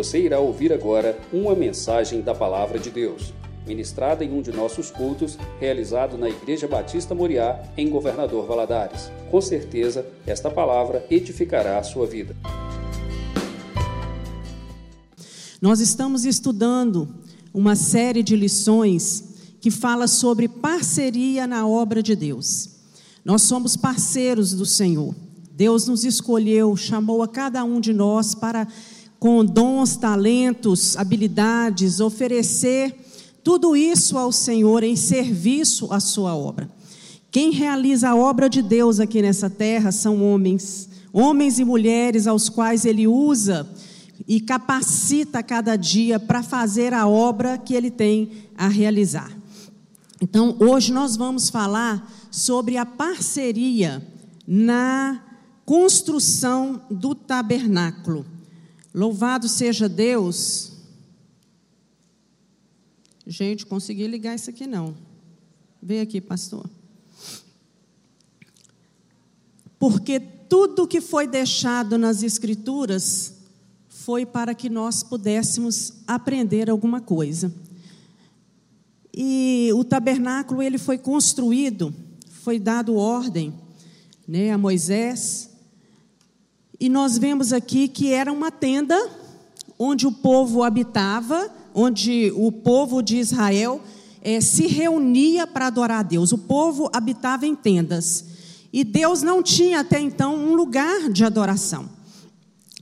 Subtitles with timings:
[0.00, 3.34] Você irá ouvir agora uma mensagem da Palavra de Deus,
[3.66, 9.10] ministrada em um de nossos cultos, realizado na Igreja Batista Moriá, em Governador Valadares.
[9.30, 12.34] Com certeza, esta palavra edificará a sua vida.
[15.60, 17.06] Nós estamos estudando
[17.52, 22.70] uma série de lições que fala sobre parceria na obra de Deus.
[23.22, 25.14] Nós somos parceiros do Senhor.
[25.60, 28.66] Deus nos escolheu, chamou a cada um de nós para,
[29.20, 32.96] com dons, talentos, habilidades, oferecer
[33.44, 36.70] tudo isso ao Senhor em serviço à sua obra.
[37.30, 42.48] Quem realiza a obra de Deus aqui nessa terra são homens, homens e mulheres aos
[42.48, 43.68] quais Ele usa
[44.26, 49.30] e capacita cada dia para fazer a obra que Ele tem a realizar.
[50.18, 54.02] Então, hoje nós vamos falar sobre a parceria
[54.46, 55.22] na
[55.64, 58.24] construção do tabernáculo.
[58.92, 60.72] Louvado seja Deus.
[63.26, 64.96] Gente, consegui ligar isso aqui não.
[65.80, 66.68] Vem aqui, pastor.
[69.78, 73.34] Porque tudo que foi deixado nas escrituras
[73.88, 77.54] foi para que nós pudéssemos aprender alguma coisa.
[79.14, 81.94] E o tabernáculo ele foi construído,
[82.42, 83.54] foi dado ordem,
[84.26, 85.49] né, a Moisés
[86.80, 88.98] e nós vemos aqui que era uma tenda
[89.78, 93.82] onde o povo habitava, onde o povo de Israel
[94.22, 96.32] é, se reunia para adorar a Deus.
[96.32, 98.24] O povo habitava em tendas.
[98.72, 101.88] E Deus não tinha até então um lugar de adoração.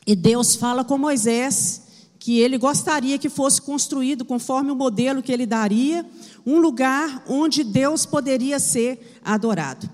[0.06, 1.82] E Deus fala com Moisés
[2.20, 6.04] que ele gostaria que fosse construído, conforme o modelo que ele daria,
[6.46, 9.88] um lugar onde Deus poderia ser adorado.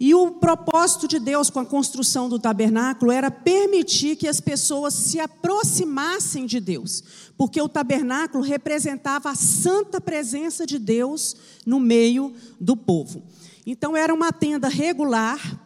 [0.00, 4.94] E o propósito de Deus com a construção do tabernáculo era permitir que as pessoas
[4.94, 7.02] se aproximassem de Deus,
[7.36, 13.24] porque o tabernáculo representava a santa presença de Deus no meio do povo.
[13.66, 15.60] Então era uma tenda regular,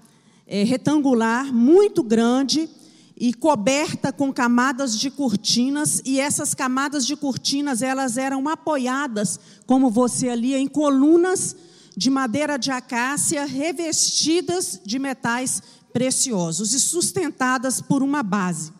[0.46, 2.70] é, retangular, muito grande
[3.14, 9.90] e coberta com camadas de cortinas, e essas camadas de cortinas elas eram apoiadas, como
[9.90, 11.54] você ali, em colunas
[11.96, 18.72] de madeira de acácia revestidas de metais preciosos e sustentadas por uma base.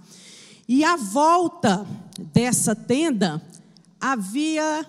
[0.68, 1.86] E à volta
[2.32, 3.42] dessa tenda
[4.00, 4.86] havia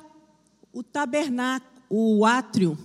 [0.72, 2.78] o tabernáculo, o átrio.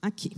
[0.00, 0.36] Aqui.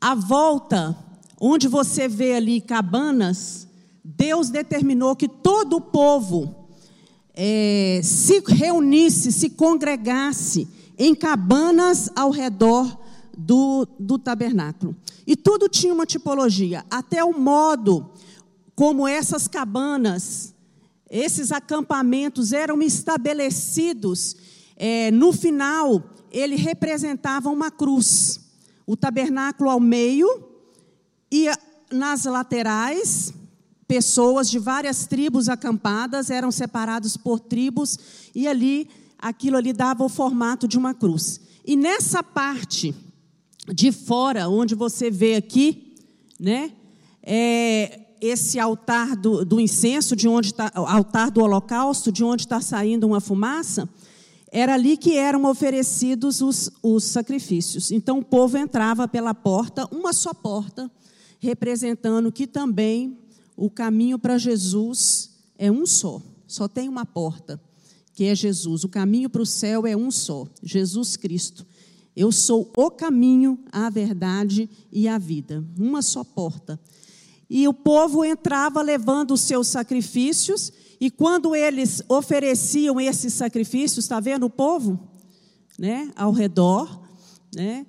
[0.00, 0.96] À volta,
[1.38, 3.68] onde você vê ali cabanas,
[4.02, 6.59] Deus determinou que todo o povo
[7.42, 10.68] é, se reunisse, se congregasse
[10.98, 13.00] em cabanas ao redor
[13.34, 14.94] do, do tabernáculo.
[15.26, 18.10] E tudo tinha uma tipologia, até o modo
[18.74, 20.54] como essas cabanas,
[21.08, 24.36] esses acampamentos eram estabelecidos.
[24.76, 28.38] É, no final, ele representava uma cruz.
[28.86, 30.44] O tabernáculo ao meio
[31.32, 31.46] e
[31.90, 33.32] nas laterais
[33.90, 37.98] pessoas de várias tribos acampadas, eram separados por tribos,
[38.32, 41.40] e ali, aquilo ali dava o formato de uma cruz.
[41.66, 42.94] E nessa parte
[43.66, 45.96] de fora, onde você vê aqui,
[46.38, 46.70] né,
[47.20, 52.60] é, esse altar do, do incenso, de onde está, altar do holocausto, de onde está
[52.60, 53.88] saindo uma fumaça,
[54.52, 57.90] era ali que eram oferecidos os, os sacrifícios.
[57.90, 60.88] Então o povo entrava pela porta, uma só porta,
[61.40, 63.18] representando que também
[63.60, 67.60] o caminho para Jesus é um só, só tem uma porta,
[68.14, 68.84] que é Jesus.
[68.84, 71.66] O caminho para o céu é um só, Jesus Cristo.
[72.16, 76.80] Eu sou o caminho, a verdade e a vida, uma só porta.
[77.50, 84.20] E o povo entrava levando os seus sacrifícios, e quando eles ofereciam esses sacrifícios, está
[84.20, 84.98] vendo o povo?
[85.78, 87.02] Né, ao redor,
[87.54, 87.86] né?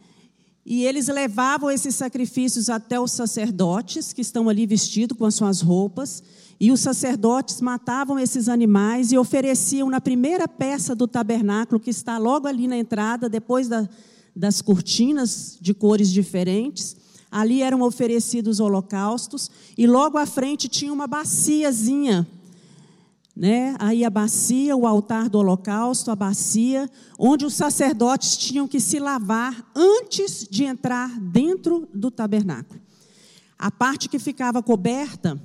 [0.65, 5.61] E eles levavam esses sacrifícios até os sacerdotes, que estão ali vestidos com as suas
[5.61, 6.21] roupas,
[6.59, 12.19] e os sacerdotes matavam esses animais e ofereciam na primeira peça do tabernáculo, que está
[12.19, 13.89] logo ali na entrada, depois da,
[14.35, 16.95] das cortinas de cores diferentes.
[17.31, 22.27] Ali eram oferecidos holocaustos, e logo à frente tinha uma baciazinha
[23.35, 23.75] né?
[23.79, 28.99] Aí a bacia, o altar do holocausto, a bacia, onde os sacerdotes tinham que se
[28.99, 32.79] lavar antes de entrar dentro do tabernáculo.
[33.57, 35.41] A parte que ficava coberta,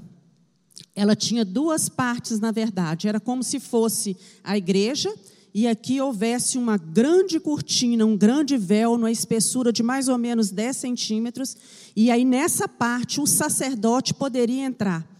[0.95, 3.09] ela tinha duas partes, na verdade.
[3.09, 5.15] Era como se fosse a igreja
[5.55, 10.51] e aqui houvesse uma grande cortina, um grande véu, numa espessura de mais ou menos
[10.51, 11.57] 10 centímetros.
[11.95, 15.16] E aí, nessa parte, o sacerdote poderia entrar.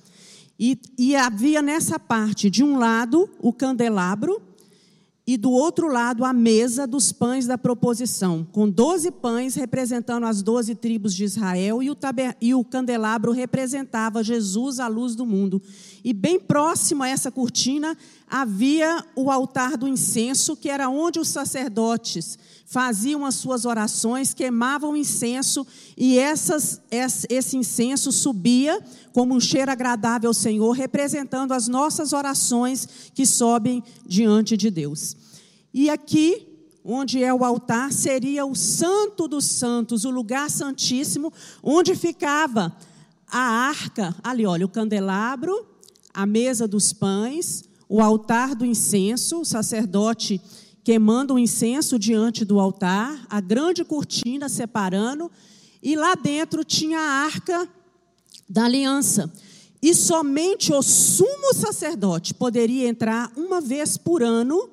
[0.59, 4.41] E, e havia nessa parte, de um lado, o candelabro,
[5.27, 10.41] e do outro lado a mesa dos pães da proposição, com doze pães representando as
[10.41, 15.27] doze tribos de Israel, e o, taber, e o candelabro representava Jesus, a luz do
[15.27, 15.61] mundo.
[16.05, 17.97] E bem próximo a essa cortina
[18.31, 24.97] havia o altar do incenso, que era onde os sacerdotes faziam as suas orações, queimavam
[24.97, 25.65] incenso,
[25.97, 26.83] e essas,
[27.31, 28.83] esse incenso subia
[29.13, 35.17] como um cheiro agradável ao Senhor, representando as nossas orações que sobem diante de Deus.
[35.73, 36.45] E aqui,
[36.85, 42.77] onde é o altar, seria o Santo dos Santos, o lugar santíssimo, onde ficava
[43.29, 45.67] a arca, ali, olha, o candelabro,
[46.13, 50.41] a mesa dos pães, o altar do incenso, o sacerdote
[50.87, 55.29] queimando o incenso diante do altar, a grande cortina separando,
[55.83, 57.69] e lá dentro tinha a arca
[58.49, 59.29] da aliança.
[59.83, 64.71] E somente o sumo sacerdote poderia entrar uma vez por ano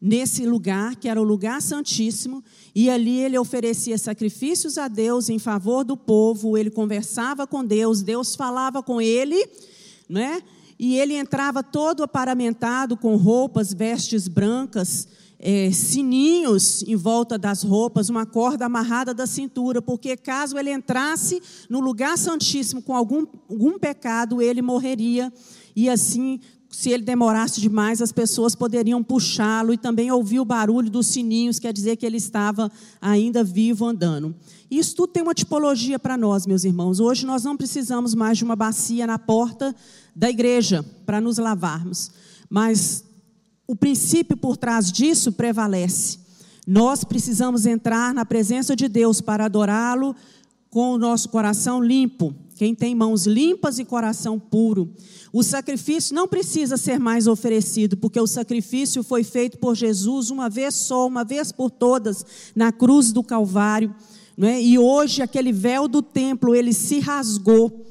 [0.00, 2.42] nesse lugar, que era o lugar santíssimo,
[2.74, 8.00] e ali ele oferecia sacrifícios a Deus em favor do povo, ele conversava com Deus,
[8.00, 9.46] Deus falava com ele,
[10.08, 10.42] né?
[10.78, 15.06] E ele entrava todo aparamentado com roupas, vestes brancas,
[15.44, 21.42] é, sininhos em volta das roupas, uma corda amarrada da cintura, porque caso ele entrasse
[21.68, 25.32] no lugar santíssimo com algum, algum pecado, ele morreria.
[25.74, 26.38] E assim,
[26.70, 31.58] se ele demorasse demais, as pessoas poderiam puxá-lo e também ouvir o barulho dos sininhos,
[31.58, 34.32] quer dizer que ele estava ainda vivo andando.
[34.70, 37.00] Isso tudo tem uma tipologia para nós, meus irmãos.
[37.00, 39.74] Hoje nós não precisamos mais de uma bacia na porta
[40.14, 42.12] da igreja para nos lavarmos.
[42.48, 43.04] Mas
[43.66, 46.18] o princípio por trás disso prevalece.
[46.66, 50.14] Nós precisamos entrar na presença de Deus para adorá-lo
[50.70, 52.34] com o nosso coração limpo.
[52.54, 54.94] Quem tem mãos limpas e coração puro.
[55.32, 60.48] O sacrifício não precisa ser mais oferecido, porque o sacrifício foi feito por Jesus uma
[60.48, 62.24] vez só, uma vez por todas,
[62.54, 63.94] na cruz do Calvário.
[64.36, 64.62] Não é?
[64.62, 67.84] E hoje aquele véu do templo ele se rasgou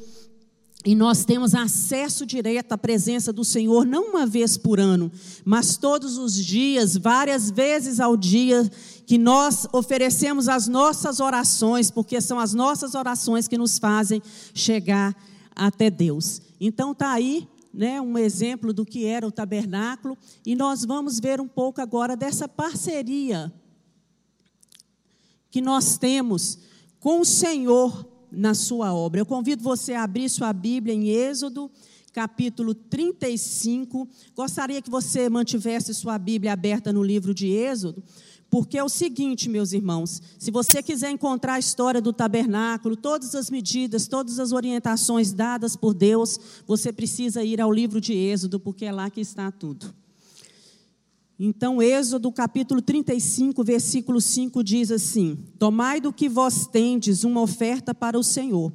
[0.83, 5.11] e nós temos acesso direto à presença do Senhor, não uma vez por ano,
[5.45, 8.69] mas todos os dias, várias vezes ao dia,
[9.05, 14.21] que nós oferecemos as nossas orações, porque são as nossas orações que nos fazem
[14.53, 15.15] chegar
[15.55, 16.41] até Deus.
[16.59, 21.39] Então está aí né, um exemplo do que era o tabernáculo, e nós vamos ver
[21.39, 23.53] um pouco agora dessa parceria
[25.51, 26.57] que nós temos
[26.99, 29.19] com o Senhor na sua obra.
[29.19, 31.69] Eu convido você a abrir sua Bíblia em Êxodo,
[32.13, 34.07] capítulo 35.
[34.35, 38.03] Gostaria que você mantivesse sua Bíblia aberta no livro de Êxodo,
[38.49, 43.33] porque é o seguinte, meus irmãos: se você quiser encontrar a história do tabernáculo, todas
[43.35, 48.59] as medidas, todas as orientações dadas por Deus, você precisa ir ao livro de Êxodo,
[48.59, 50.00] porque é lá que está tudo.
[51.43, 57.95] Então, Êxodo capítulo 35, versículo 5 diz assim: Tomai do que vós tendes uma oferta
[57.95, 58.71] para o Senhor.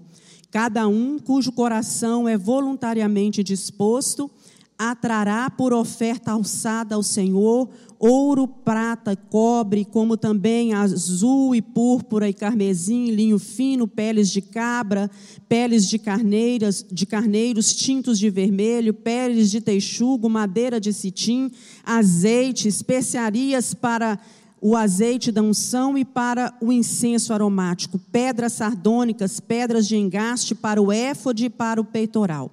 [0.50, 4.28] Cada um cujo coração é voluntariamente disposto,
[4.78, 7.68] atrará por oferta alçada ao Senhor
[7.98, 15.10] ouro, prata, cobre, como também azul e púrpura e carmesim, linho fino, peles de cabra,
[15.48, 21.50] peles de carneiras, de carneiros tintos de vermelho, peles de teixugo, madeira de citim,
[21.84, 24.18] azeite, especiarias para
[24.60, 30.80] o azeite da unção e para o incenso aromático, pedras sardônicas, pedras de engaste para
[30.80, 32.50] o éfode e para o peitoral.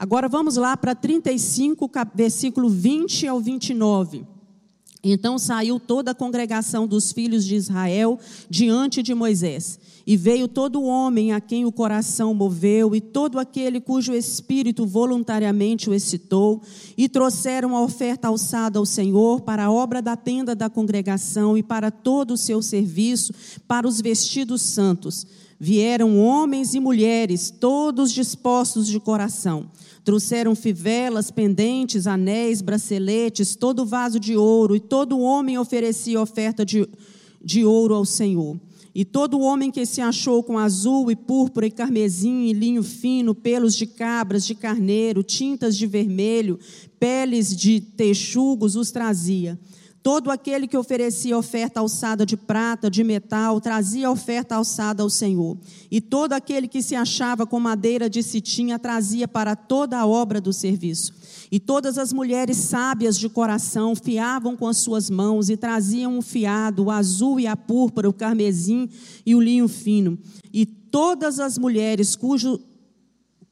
[0.00, 4.24] Agora vamos lá para 35, versículo 20 ao 29.
[5.02, 8.16] Então saiu toda a congregação dos filhos de Israel
[8.48, 9.76] diante de Moisés.
[10.06, 15.90] E veio todo homem a quem o coração moveu, e todo aquele cujo espírito voluntariamente
[15.90, 16.62] o excitou,
[16.96, 21.62] e trouxeram a oferta alçada ao Senhor para a obra da tenda da congregação e
[21.62, 23.34] para todo o seu serviço,
[23.66, 25.26] para os vestidos santos.
[25.60, 29.68] Vieram homens e mulheres, todos dispostos de coração.
[30.08, 36.88] Trouxeram fivelas, pendentes, anéis, braceletes, todo vaso de ouro, e todo homem oferecia oferta de,
[37.44, 38.58] de ouro ao Senhor.
[38.94, 43.34] E todo homem que se achou com azul e púrpura e carmesim e linho fino,
[43.34, 46.58] pelos de cabras, de carneiro, tintas de vermelho,
[46.98, 49.60] peles de texugos, os trazia.
[50.08, 55.58] Todo aquele que oferecia oferta alçada de prata, de metal, trazia oferta alçada ao Senhor.
[55.90, 60.40] E todo aquele que se achava com madeira de citinha trazia para toda a obra
[60.40, 61.12] do serviço.
[61.52, 66.22] E todas as mulheres sábias de coração fiavam com as suas mãos e traziam o
[66.22, 68.88] fiado, o azul e a púrpura, o carmesim
[69.26, 70.18] e o linho fino.
[70.50, 72.58] E todas as mulheres cujo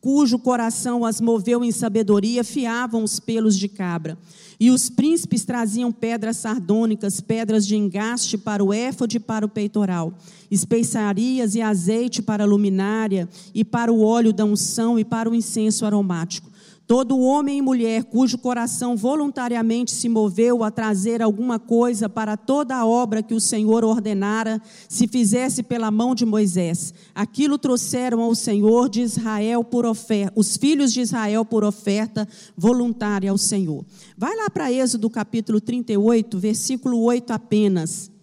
[0.00, 4.16] cujo coração as moveu em sabedoria, fiavam os pelos de cabra.
[4.58, 9.48] E os príncipes traziam pedras sardônicas, pedras de engaste para o éfode e para o
[9.48, 10.14] peitoral,
[10.50, 15.34] especiarias e azeite para a luminária, e para o óleo da unção e para o
[15.34, 16.55] incenso aromático.
[16.87, 22.76] Todo homem e mulher cujo coração voluntariamente se moveu a trazer alguma coisa para toda
[22.76, 28.37] a obra que o Senhor ordenara, se fizesse pela mão de Moisés, aquilo trouxeram ao
[28.37, 33.85] Senhor de Israel por oferta, os filhos de Israel por oferta voluntária ao Senhor.
[34.16, 38.15] Vai lá para Êxodo capítulo 38, versículo 8 apenas.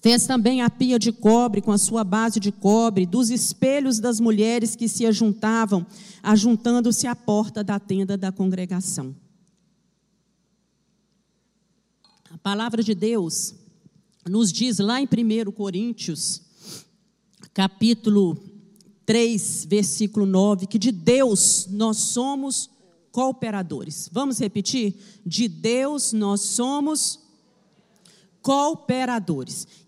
[0.00, 4.20] Fez também a pia de cobre com a sua base de cobre, dos espelhos das
[4.20, 5.86] mulheres que se ajuntavam,
[6.22, 9.14] ajuntando-se à porta da tenda da congregação.
[12.30, 13.54] A palavra de Deus
[14.28, 16.42] nos diz lá em 1 Coríntios,
[17.52, 18.36] capítulo
[19.06, 22.70] 3, versículo 9, que de Deus nós somos
[23.12, 24.08] cooperadores.
[24.10, 24.96] Vamos repetir?
[25.24, 27.23] De Deus nós somos cooperadores.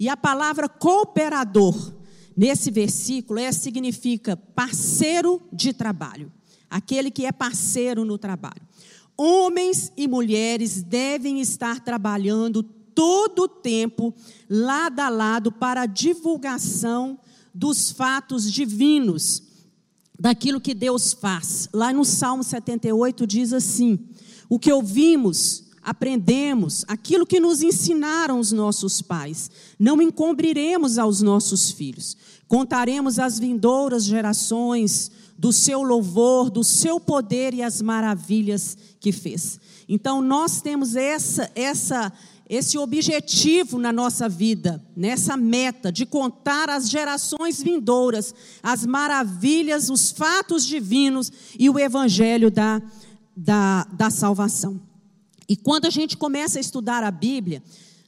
[0.00, 1.92] E a palavra cooperador,
[2.34, 6.32] nesse versículo, é, significa parceiro de trabalho.
[6.70, 8.62] Aquele que é parceiro no trabalho.
[9.16, 14.14] Homens e mulheres devem estar trabalhando todo o tempo,
[14.48, 17.18] lado a lado, para a divulgação
[17.54, 19.42] dos fatos divinos,
[20.18, 21.68] daquilo que Deus faz.
[21.74, 23.98] Lá no Salmo 78 diz assim:
[24.48, 29.48] O que ouvimos aprendemos aquilo que nos ensinaram os nossos pais.
[29.78, 32.16] Não encobriremos aos nossos filhos.
[32.48, 39.60] Contaremos às vindouras gerações do seu louvor, do seu poder e as maravilhas que fez.
[39.88, 42.12] Então nós temos essa essa
[42.48, 50.12] esse objetivo na nossa vida, nessa meta de contar às gerações vindouras as maravilhas, os
[50.12, 52.80] fatos divinos e o evangelho da,
[53.36, 54.80] da, da salvação.
[55.48, 57.62] E quando a gente começa a estudar a Bíblia,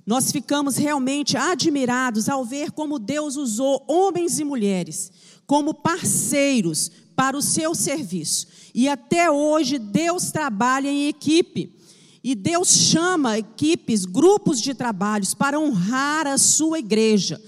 [0.06, 5.12] nós ficamos realmente admirados ao ver como Deus usou homens e mulheres
[5.48, 8.46] como parceiros para o seu serviço.
[8.74, 11.74] E até hoje Deus trabalha em equipe.
[12.22, 17.40] E Deus chama equipes, grupos de trabalhos para honrar a sua igreja,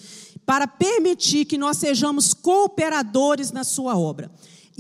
[0.47, 4.31] para permitir que nós sejamos cooperadores na sua obra.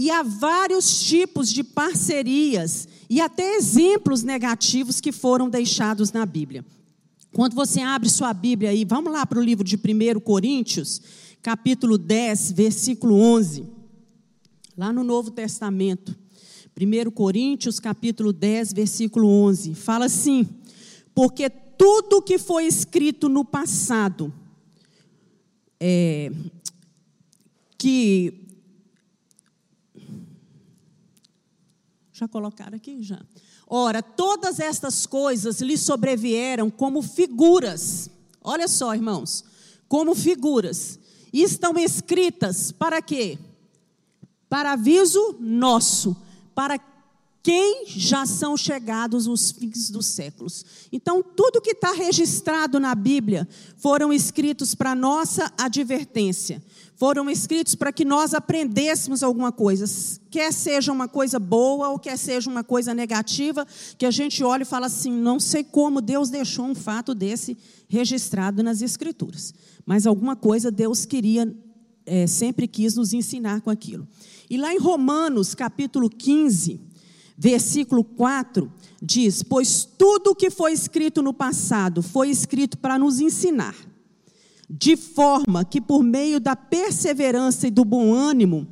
[0.00, 6.64] E há vários tipos de parcerias e até exemplos negativos que foram deixados na Bíblia.
[7.35, 11.02] Quando você abre sua Bíblia aí, vamos lá para o livro de 1 Coríntios,
[11.42, 13.66] capítulo 10, versículo 11.
[14.75, 16.16] Lá no Novo Testamento.
[16.75, 19.75] 1 Coríntios, capítulo 10, versículo 11.
[19.75, 20.49] Fala assim:
[21.14, 24.33] Porque tudo que foi escrito no passado,
[25.78, 26.33] é,
[27.76, 28.40] que
[32.21, 33.03] Já colocaram aqui?
[33.03, 33.19] Já.
[33.67, 38.11] Ora, todas estas coisas lhe sobrevieram como figuras.
[38.45, 39.43] Olha só, irmãos,
[39.89, 40.99] como figuras.
[41.33, 43.39] E estão escritas para quê?
[44.50, 46.15] Para aviso nosso,
[46.55, 46.79] para
[47.43, 50.62] quem já são chegados os fins dos séculos.
[50.93, 53.49] Então, tudo que está registrado na Bíblia
[53.79, 56.62] foram escritos para nossa advertência,
[57.00, 59.87] foram escritos para que nós aprendêssemos alguma coisa,
[60.30, 63.66] quer seja uma coisa boa ou quer seja uma coisa negativa,
[63.97, 67.57] que a gente olha e fala assim: não sei como Deus deixou um fato desse
[67.88, 69.54] registrado nas Escrituras,
[69.87, 71.50] mas alguma coisa Deus queria,
[72.04, 74.07] é, sempre quis nos ensinar com aquilo.
[74.50, 76.90] E lá em Romanos, capítulo 15
[77.38, 83.21] versículo 4 diz: Pois tudo o que foi escrito no passado foi escrito para nos
[83.21, 83.75] ensinar,
[84.73, 88.69] de forma que por meio da perseverança e do bom ânimo,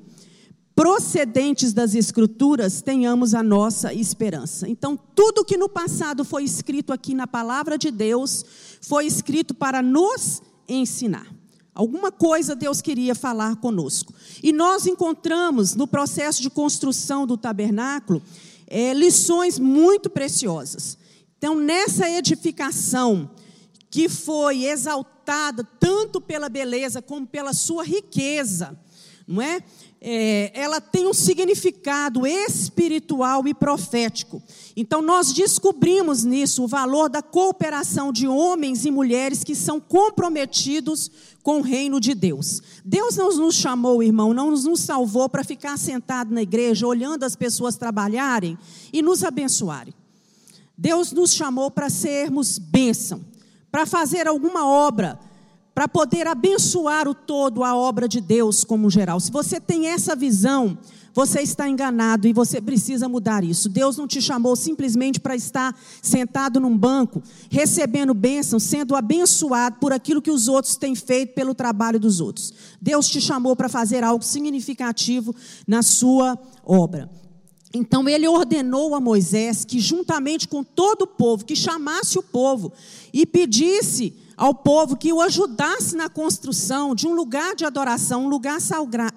[0.73, 4.69] procedentes das Escrituras, tenhamos a nossa esperança.
[4.69, 8.45] Então, tudo que no passado foi escrito aqui na palavra de Deus,
[8.81, 11.27] foi escrito para nos ensinar.
[11.75, 14.15] Alguma coisa Deus queria falar conosco.
[14.41, 18.23] E nós encontramos no processo de construção do tabernáculo
[18.69, 20.97] é, lições muito preciosas.
[21.39, 23.31] Então, nessa edificação,
[23.91, 28.79] que foi exaltada tanto pela beleza como pela sua riqueza,
[29.27, 29.63] não é?
[30.01, 30.51] é?
[30.55, 34.43] ela tem um significado espiritual e profético.
[34.75, 41.11] Então, nós descobrimos nisso o valor da cooperação de homens e mulheres que são comprometidos
[41.43, 42.63] com o reino de Deus.
[42.85, 47.37] Deus não nos chamou, irmão, não nos salvou para ficar sentado na igreja olhando as
[47.37, 48.57] pessoas trabalharem
[48.93, 49.95] e nos abençoarem.
[50.77, 53.25] Deus nos chamou para sermos bênção,
[53.71, 55.19] para fazer alguma obra
[55.79, 59.21] para poder abençoar o todo, a obra de Deus como geral.
[59.21, 60.77] Se você tem essa visão,
[61.15, 63.69] você está enganado e você precisa mudar isso.
[63.69, 65.73] Deus não te chamou simplesmente para estar
[66.03, 71.55] sentado num banco, recebendo bênção, sendo abençoado por aquilo que os outros têm feito pelo
[71.55, 72.53] trabalho dos outros.
[72.83, 75.33] Deus te chamou para fazer algo significativo
[75.65, 77.09] na sua obra.
[77.73, 82.73] Então ele ordenou a Moisés que, juntamente com todo o povo, que chamasse o povo
[83.13, 88.29] e pedisse ao povo que o ajudasse na construção de um lugar de adoração, um
[88.29, 88.59] lugar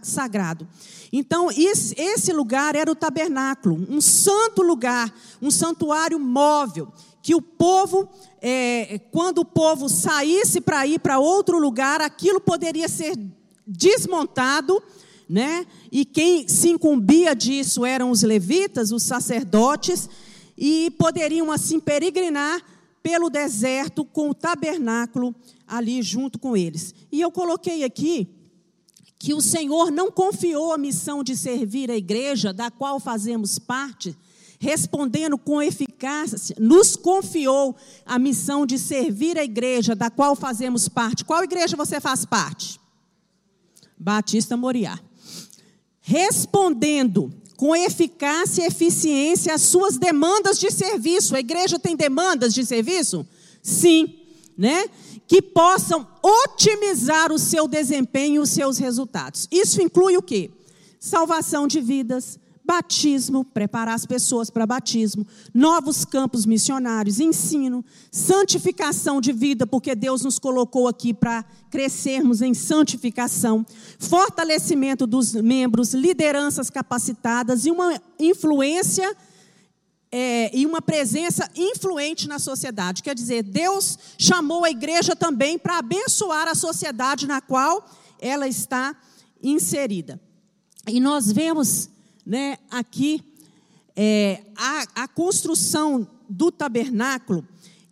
[0.01, 0.67] sagrado.
[1.13, 6.91] Então, esse lugar era o tabernáculo, um santo lugar, um santuário móvel,
[7.22, 8.10] que o povo,
[8.41, 13.13] é, quando o povo saísse para ir para outro lugar, aquilo poderia ser
[13.67, 14.81] desmontado,
[15.32, 15.66] né?
[15.90, 20.10] E quem se incumbia disso eram os levitas, os sacerdotes,
[20.58, 22.62] e poderiam assim peregrinar
[23.02, 25.34] pelo deserto com o tabernáculo
[25.66, 26.94] ali junto com eles.
[27.10, 28.28] E eu coloquei aqui
[29.18, 34.14] que o Senhor não confiou a missão de servir a igreja, da qual fazemos parte,
[34.60, 37.74] respondendo com eficácia, nos confiou
[38.06, 41.24] a missão de servir a igreja, da qual fazemos parte.
[41.24, 42.82] Qual igreja você faz parte?
[43.98, 45.00] Batista Moriá.
[46.12, 51.34] Respondendo com eficácia e eficiência as suas demandas de serviço.
[51.34, 53.25] A igreja tem demandas de serviço?
[53.63, 54.13] Sim,
[54.58, 54.89] né?
[55.25, 59.48] Que possam otimizar o seu desempenho e os seus resultados.
[59.50, 60.51] Isso inclui o quê?
[61.00, 62.38] Salvação de vidas,
[62.72, 70.24] batismo, preparar as pessoas para batismo, novos campos missionários, ensino, santificação de vida, porque Deus
[70.24, 73.66] nos colocou aqui para crescermos em santificação,
[74.00, 79.18] fortalecimento dos membros, lideranças capacitadas e uma influência
[80.10, 83.04] é, e uma presença influente na sociedade.
[83.04, 87.86] Quer dizer, Deus chamou a igreja também para abençoar a sociedade na qual
[88.18, 88.96] ela está
[89.44, 90.22] inserida.
[90.88, 91.90] E nós vemos
[92.25, 93.24] né, aqui
[93.96, 97.46] é, a, a construção do tabernáculo,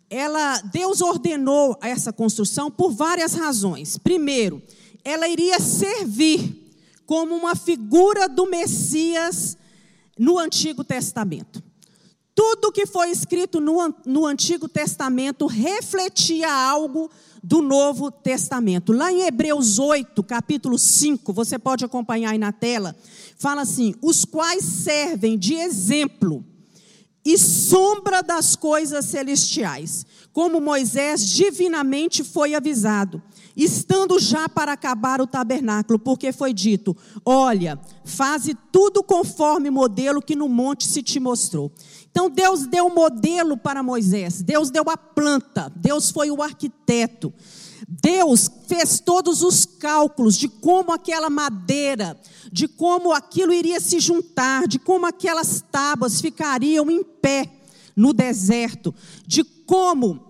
[0.08, 3.96] ela, Deus ordenou essa construção por várias razões.
[3.98, 4.62] Primeiro,
[5.04, 6.72] ela iria servir
[7.06, 9.56] como uma figura do Messias
[10.18, 11.62] no Antigo Testamento.
[12.34, 17.10] Tudo que foi escrito no, no Antigo Testamento refletia algo
[17.42, 18.92] do Novo Testamento.
[18.92, 22.94] Lá em Hebreus 8, capítulo 5, você pode acompanhar aí na tela,
[23.36, 26.44] fala assim: os quais servem de exemplo
[27.24, 33.22] e sombra das coisas celestiais, como Moisés divinamente foi avisado,
[33.64, 40.22] estando já para acabar o tabernáculo, porque foi dito: Olha, faze tudo conforme o modelo
[40.22, 41.72] que no monte se te mostrou.
[42.10, 47.32] Então Deus deu o modelo para Moisés, Deus deu a planta, Deus foi o arquiteto.
[47.88, 52.18] Deus fez todos os cálculos de como aquela madeira,
[52.52, 57.50] de como aquilo iria se juntar, de como aquelas tábuas ficariam em pé
[57.96, 58.94] no deserto,
[59.26, 60.20] de como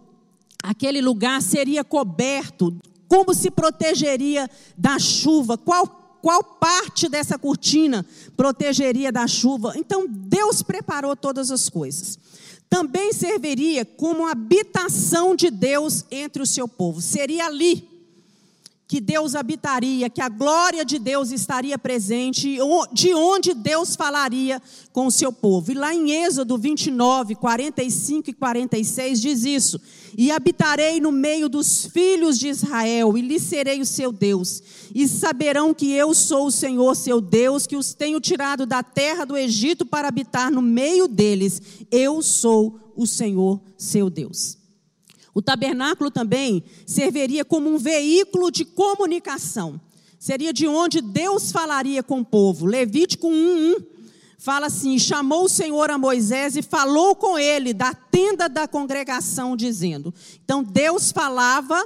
[0.63, 2.75] aquele lugar seria coberto,
[3.11, 8.05] como se protegeria da chuva, qual qual parte dessa cortina
[8.37, 9.73] protegeria da chuva.
[9.77, 12.19] Então, Deus preparou todas as coisas.
[12.69, 17.01] Também serviria como habitação de Deus entre o seu povo.
[17.01, 17.90] Seria ali
[18.91, 22.59] que Deus habitaria, que a glória de Deus estaria presente,
[22.93, 24.61] de onde Deus falaria
[24.93, 25.71] com o seu povo.
[25.71, 29.81] E lá em Êxodo 29, 45 e 46 diz isso:
[30.19, 34.61] E habitarei no meio dos filhos de Israel, e lhes serei o seu Deus,
[34.93, 39.25] e saberão que eu sou o Senhor seu Deus, que os tenho tirado da terra
[39.25, 41.63] do Egito para habitar no meio deles.
[41.93, 44.60] Eu sou o Senhor seu Deus.
[45.41, 49.81] O tabernáculo também serviria como um veículo de comunicação.
[50.19, 52.67] Seria de onde Deus falaria com o povo.
[52.67, 53.83] Levítico 1:1
[54.37, 59.57] fala assim: "Chamou o Senhor a Moisés e falou com ele da tenda da congregação
[59.57, 60.13] dizendo".
[60.45, 61.83] Então Deus falava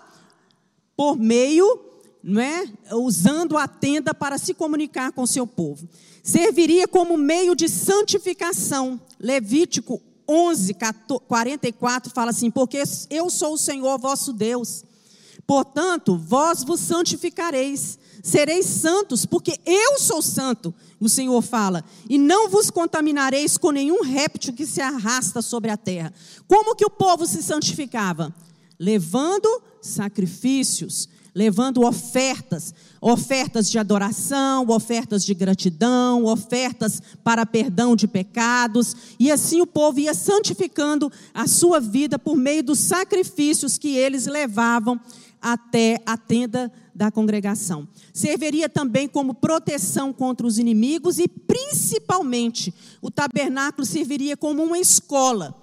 [0.96, 1.80] por meio,
[2.24, 5.88] não é, usando a tenda para se comunicar com o seu povo.
[6.24, 9.00] Serviria como meio de santificação.
[9.20, 10.74] Levítico 11,
[11.26, 14.84] 44 fala assim: Porque eu sou o Senhor vosso Deus.
[15.46, 22.48] Portanto, vós vos santificareis, sereis santos, porque eu sou santo, o Senhor fala, e não
[22.48, 26.12] vos contaminareis com nenhum réptil que se arrasta sobre a terra.
[26.48, 28.34] Como que o povo se santificava?
[28.78, 38.94] Levando sacrifícios, levando ofertas, ofertas de adoração, ofertas de gratidão, ofertas para perdão de pecados,
[39.18, 44.26] e assim o povo ia santificando a sua vida por meio dos sacrifícios que eles
[44.26, 45.00] levavam
[45.42, 47.86] até a tenda da congregação.
[48.12, 55.54] Serviria também como proteção contra os inimigos e, principalmente, o tabernáculo serviria como uma escola,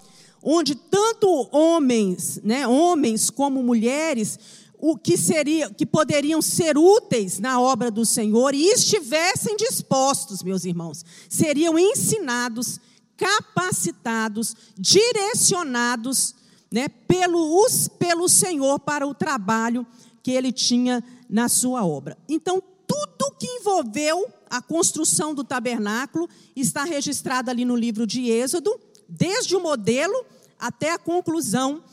[0.43, 4.37] onde tanto homens, né, homens como mulheres,
[4.81, 10.65] o que seria, que poderiam ser úteis na obra do Senhor e estivessem dispostos, meus
[10.65, 12.79] irmãos, seriam ensinados,
[13.15, 16.33] capacitados, direcionados
[16.71, 17.67] né, pelo,
[17.99, 19.85] pelo Senhor para o trabalho
[20.23, 22.17] que ele tinha na sua obra.
[22.27, 28.79] Então, tudo que envolveu a construção do tabernáculo está registrado ali no livro de Êxodo,
[29.07, 30.25] desde o modelo
[30.57, 31.83] até a conclusão.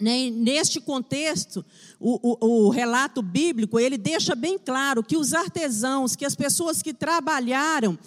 [0.00, 0.30] Né?
[0.30, 1.64] Neste contexto,
[2.00, 6.82] o, o, o relato bíblico ele deixa bem claro que os artesãos, que as pessoas
[6.82, 7.98] que trabalharam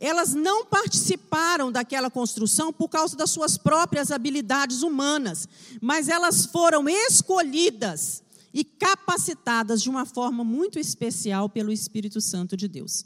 [0.00, 5.48] elas não participaram daquela construção por causa das suas próprias habilidades humanas,
[5.80, 8.22] mas elas foram escolhidas
[8.54, 13.04] e capacitadas de uma forma muito especial pelo Espírito Santo de Deus.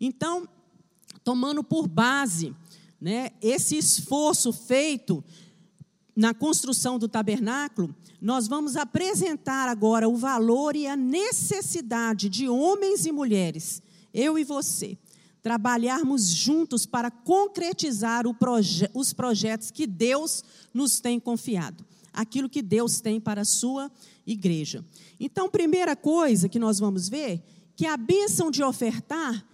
[0.00, 0.48] Então,
[1.22, 2.54] tomando por base
[3.00, 5.22] né, esse esforço feito
[6.14, 13.04] na construção do tabernáculo, nós vamos apresentar agora o valor e a necessidade de homens
[13.06, 14.96] e mulheres, eu e você,
[15.42, 23.00] trabalharmos juntos para concretizar proje os projetos que Deus nos tem confiado, aquilo que Deus
[23.00, 23.90] tem para a sua
[24.26, 24.84] igreja.
[25.20, 27.42] Então, primeira coisa que nós vamos ver,
[27.76, 29.44] que a bênção de ofertar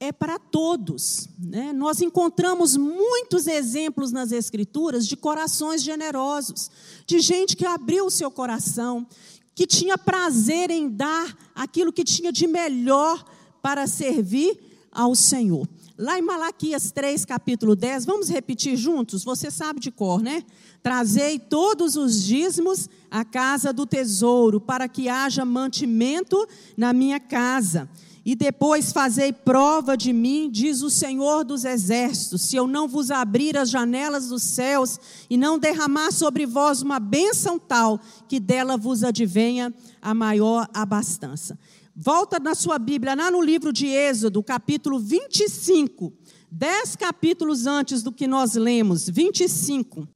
[0.00, 1.28] é para todos.
[1.38, 1.72] Né?
[1.72, 6.70] Nós encontramos muitos exemplos nas Escrituras de corações generosos,
[7.06, 9.06] de gente que abriu o seu coração,
[9.54, 13.24] que tinha prazer em dar aquilo que tinha de melhor
[13.60, 14.58] para servir
[14.92, 15.68] ao Senhor.
[16.00, 19.24] Lá em Malaquias 3, capítulo 10, vamos repetir juntos?
[19.24, 20.44] Você sabe de cor, né?
[20.80, 27.90] Trazei todos os dízimos à casa do tesouro, para que haja mantimento na minha casa.
[28.28, 33.10] E depois fazei prova de mim, diz o Senhor dos Exércitos, se eu não vos
[33.10, 38.76] abrir as janelas dos céus e não derramar sobre vós uma bênção tal, que dela
[38.76, 41.58] vos advenha a maior abastança.
[41.96, 46.12] Volta na sua Bíblia, lá no livro de Êxodo, capítulo 25,
[46.52, 50.06] dez capítulos antes do que nós lemos, 25.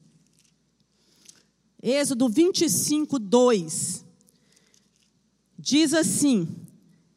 [1.83, 4.05] Êxodo 25, 2.
[5.59, 6.62] Diz assim: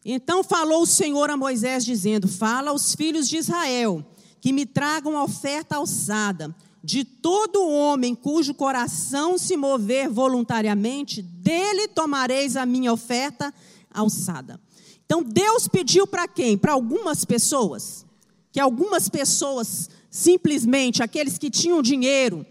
[0.07, 4.05] Então falou o Senhor a Moisés, dizendo: Fala aos filhos de Israel,
[4.39, 6.55] que me tragam oferta alçada.
[6.83, 13.51] De todo homem cujo coração se mover voluntariamente, dele tomareis a minha oferta
[13.91, 14.61] alçada.
[15.03, 16.55] Então Deus pediu para quem?
[16.55, 18.05] Para algumas pessoas.
[18.51, 22.45] Que algumas pessoas, simplesmente, aqueles que tinham dinheiro,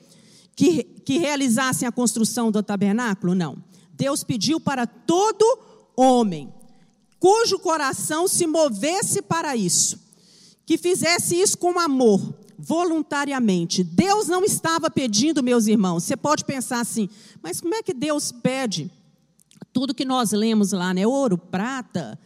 [0.57, 3.37] que, que realizassem a construção do tabernáculo?
[3.37, 3.57] Não.
[3.93, 5.59] Deus pediu para todo
[5.97, 6.53] homem,
[7.25, 9.99] cujo coração se movesse para isso,
[10.67, 12.21] que fizesse isso com amor,
[12.59, 13.83] voluntariamente.
[13.83, 16.05] Deus não estava pedindo, meus irmãos.
[16.05, 17.09] Você pode pensar assim,
[17.43, 18.91] mas como é que Deus pede?
[19.73, 21.07] Tudo que nós lemos lá, né?
[21.07, 22.19] Ouro, prata,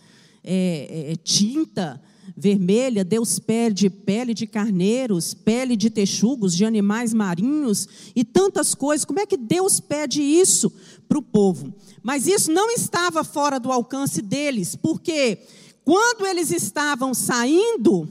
[0.43, 2.03] é, é, tinta
[2.37, 9.05] vermelha, Deus pede pele de carneiros, pele de texugos, de animais marinhos e tantas coisas.
[9.05, 10.73] Como é que Deus pede isso
[11.09, 11.73] para o povo?
[12.03, 15.39] Mas isso não estava fora do alcance deles, porque
[15.85, 18.09] quando eles estavam saindo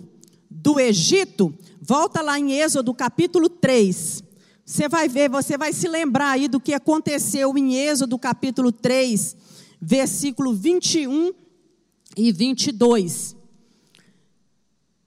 [0.50, 4.24] do Egito, volta lá em Êxodo capítulo 3.
[4.66, 9.38] Você vai ver, você vai se lembrar aí do que aconteceu em Êxodo capítulo 3,
[9.80, 11.34] versículo 21
[12.18, 13.37] e 22.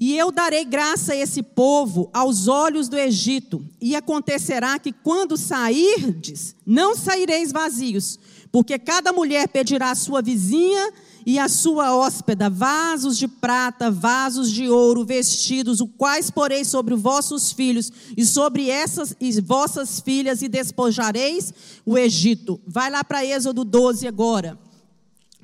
[0.01, 5.37] E eu darei graça a esse povo aos olhos do Egito, e acontecerá que quando
[5.37, 8.19] sairdes, não saireis vazios,
[8.51, 10.91] porque cada mulher pedirá à sua vizinha
[11.27, 16.95] e à sua hóspeda vasos de prata, vasos de ouro, vestidos, os quais porei sobre
[16.95, 21.53] os vossos filhos e sobre essas e vossas filhas, e despojareis
[21.85, 22.59] o Egito.
[22.67, 24.59] Vai lá para Êxodo 12 agora.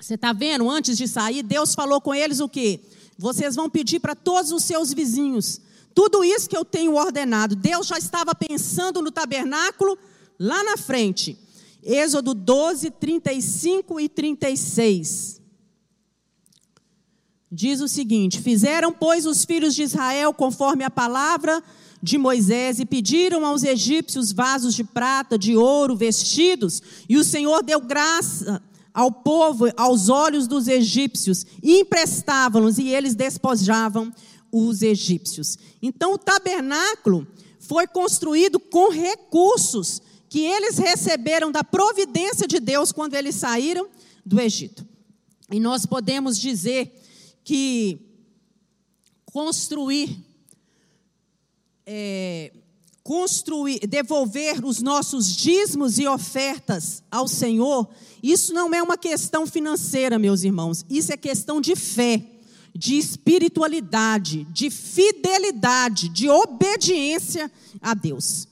[0.00, 0.70] Você está vendo?
[0.70, 2.80] Antes de sair, Deus falou com eles o quê?
[3.18, 5.60] Vocês vão pedir para todos os seus vizinhos.
[5.94, 7.56] Tudo isso que eu tenho ordenado.
[7.56, 9.96] Deus já estava pensando no tabernáculo
[10.38, 11.38] lá na frente.
[11.82, 15.40] Êxodo 12, 35 e 36.
[17.50, 21.62] Diz o seguinte: Fizeram, pois, os filhos de Israel conforme a palavra
[22.02, 27.62] de Moisés e pediram aos egípcios vasos de prata, de ouro, vestidos, e o Senhor
[27.62, 28.62] deu graça
[28.96, 34.12] ao povo aos olhos dos egípcios emprestavam-nos e eles despojavam
[34.50, 35.56] os egípcios.
[35.80, 37.28] Então o tabernáculo
[37.60, 43.88] foi construído com recursos que que eles receberam da providência de Deus quando eles saíram
[44.24, 44.86] do Egito.
[45.50, 47.00] E nós podemos dizer
[47.44, 47.98] que
[49.24, 50.18] construir,
[51.86, 52.52] é,
[53.06, 57.88] construir, devolver os nossos dízimos e ofertas ao Senhor,
[58.20, 62.20] isso não é uma questão financeira, meus irmãos, isso é questão de fé,
[62.74, 67.48] de espiritualidade, de fidelidade, de obediência
[67.80, 68.48] a Deus.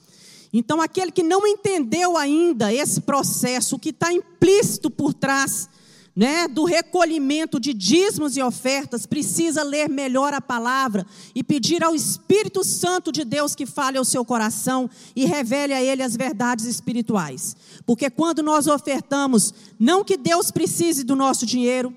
[0.53, 5.69] Então, aquele que não entendeu ainda esse processo, o que está implícito por trás
[6.17, 11.95] né, do recolhimento de dízimos e ofertas, precisa ler melhor a palavra e pedir ao
[11.95, 16.67] Espírito Santo de Deus que fale ao seu coração e revele a ele as verdades
[16.67, 17.57] espirituais.
[17.85, 21.93] Porque quando nós ofertamos, não que Deus precise do nosso dinheiro,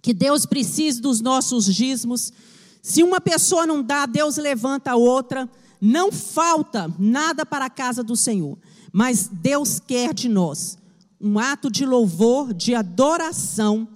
[0.00, 2.32] que Deus precise dos nossos dízimos,
[2.80, 8.04] se uma pessoa não dá, Deus levanta a outra, não falta nada para a casa
[8.04, 8.56] do Senhor,
[8.92, 10.78] mas Deus quer de nós
[11.24, 13.88] um ato de louvor, de adoração,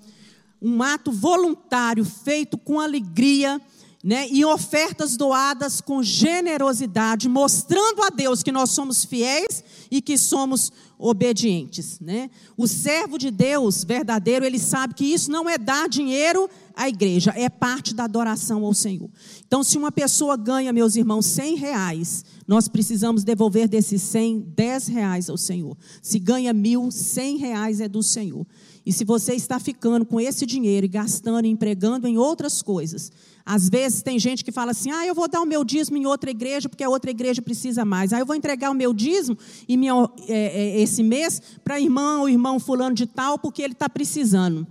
[0.62, 3.60] um ato voluntário feito com alegria,
[4.08, 10.16] né, e ofertas doadas com generosidade, mostrando a Deus que nós somos fiéis e que
[10.16, 12.00] somos obedientes.
[12.00, 12.30] Né?
[12.56, 17.34] O servo de Deus verdadeiro, ele sabe que isso não é dar dinheiro à igreja,
[17.36, 19.10] é parte da adoração ao Senhor.
[19.46, 24.86] Então, se uma pessoa ganha, meus irmãos, 100 reais, nós precisamos devolver desses 100, 10
[24.86, 25.76] reais ao Senhor.
[26.00, 28.46] Se ganha mil, 100 reais é do Senhor.
[28.86, 33.12] E se você está ficando com esse dinheiro e gastando empregando em outras coisas,
[33.48, 36.04] às vezes tem gente que fala assim: ah, eu vou dar o meu dízimo em
[36.04, 38.12] outra igreja porque a outra igreja precisa mais.
[38.12, 39.94] Ah, eu vou entregar o meu dízimo e minha,
[40.28, 43.88] é, é, esse mês para a irmã ou irmão fulano de tal porque ele está
[43.88, 44.66] precisando.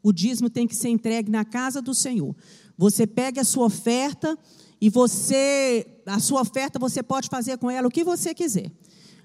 [0.00, 2.36] O dízimo tem que ser entregue na casa do Senhor.
[2.78, 4.38] Você pega a sua oferta
[4.80, 8.70] e você, a sua oferta, você pode fazer com ela o que você quiser.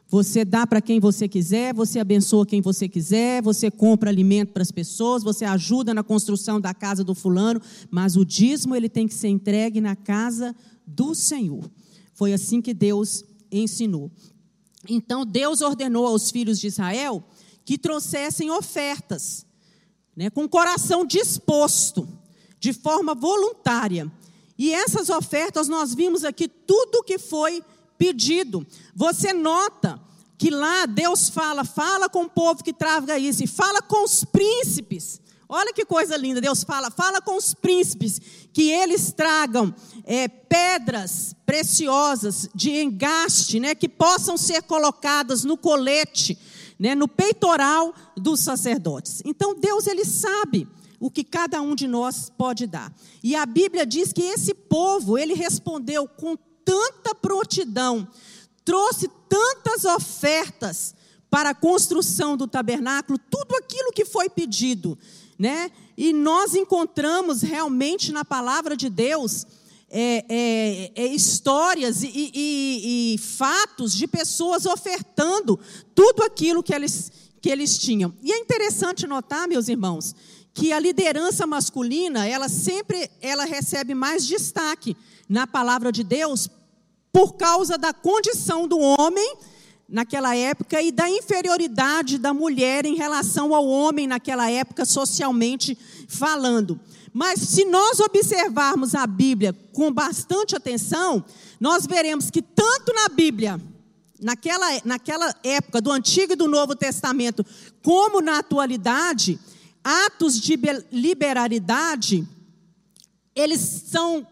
[0.09, 4.63] Você dá para quem você quiser, você abençoa quem você quiser, você compra alimento para
[4.63, 9.07] as pessoas, você ajuda na construção da casa do fulano, mas o dízimo ele tem
[9.07, 11.69] que ser entregue na casa do Senhor.
[12.11, 14.11] Foi assim que Deus ensinou.
[14.89, 17.23] Então Deus ordenou aos filhos de Israel
[17.63, 19.45] que trouxessem ofertas,
[20.15, 22.09] né, com coração disposto,
[22.59, 24.11] de forma voluntária.
[24.57, 27.63] E essas ofertas, nós vimos aqui tudo o que foi
[27.99, 28.65] pedido.
[28.95, 30.01] Você nota
[30.37, 34.23] que lá Deus fala, fala com o povo que traga isso, e fala com os
[34.23, 35.19] príncipes.
[35.49, 38.21] Olha que coisa linda, Deus fala, fala com os príncipes,
[38.53, 46.37] que eles tragam é, pedras preciosas de engaste, né, que possam ser colocadas no colete,
[46.79, 49.21] né, no peitoral dos sacerdotes.
[49.25, 50.67] Então Deus ele sabe
[50.99, 52.93] o que cada um de nós pode dar.
[53.23, 58.07] E a Bíblia diz que esse povo, ele respondeu com tanta prontidão,
[58.63, 60.95] trouxe tantas ofertas
[61.29, 64.97] para a construção do tabernáculo, tudo aquilo que foi pedido,
[65.37, 65.71] né?
[65.97, 69.45] E nós encontramos realmente na palavra de Deus
[69.91, 75.59] é, é, é, histórias e, e, e, fatos de pessoas ofertando
[75.95, 78.13] tudo aquilo que eles, que eles tinham.
[78.21, 80.15] E é interessante notar, meus irmãos,
[80.59, 84.95] que a liderança masculina, ela sempre ela recebe mais destaque
[85.29, 86.49] na palavra de Deus
[87.13, 89.37] por causa da condição do homem
[89.87, 95.77] naquela época e da inferioridade da mulher em relação ao homem naquela época socialmente
[96.09, 96.77] falando.
[97.13, 101.23] Mas se nós observarmos a Bíblia com bastante atenção,
[101.57, 103.61] nós veremos que tanto na Bíblia,
[104.21, 107.45] naquela, naquela época do Antigo e do Novo Testamento,
[107.81, 109.39] como na atualidade,
[109.83, 110.57] atos de
[110.91, 112.27] liberalidade,
[113.35, 114.25] eles são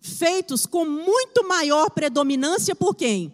[0.00, 3.32] feitos com muito maior predominância por quem?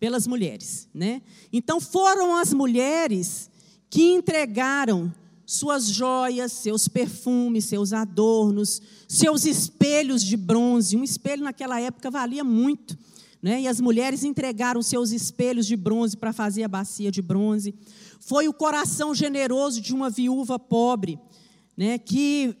[0.00, 1.22] Pelas mulheres, né?
[1.52, 3.48] Então foram as mulheres
[3.88, 5.12] que entregaram
[5.46, 10.96] suas joias, seus perfumes, seus adornos, seus espelhos de bronze.
[10.96, 12.96] Um espelho naquela época valia muito.
[13.42, 13.62] Né?
[13.62, 17.74] E as mulheres entregaram seus espelhos de bronze para fazer a bacia de bronze.
[18.24, 21.18] Foi o coração generoso de uma viúva pobre,
[21.76, 21.98] né?
[21.98, 22.56] que,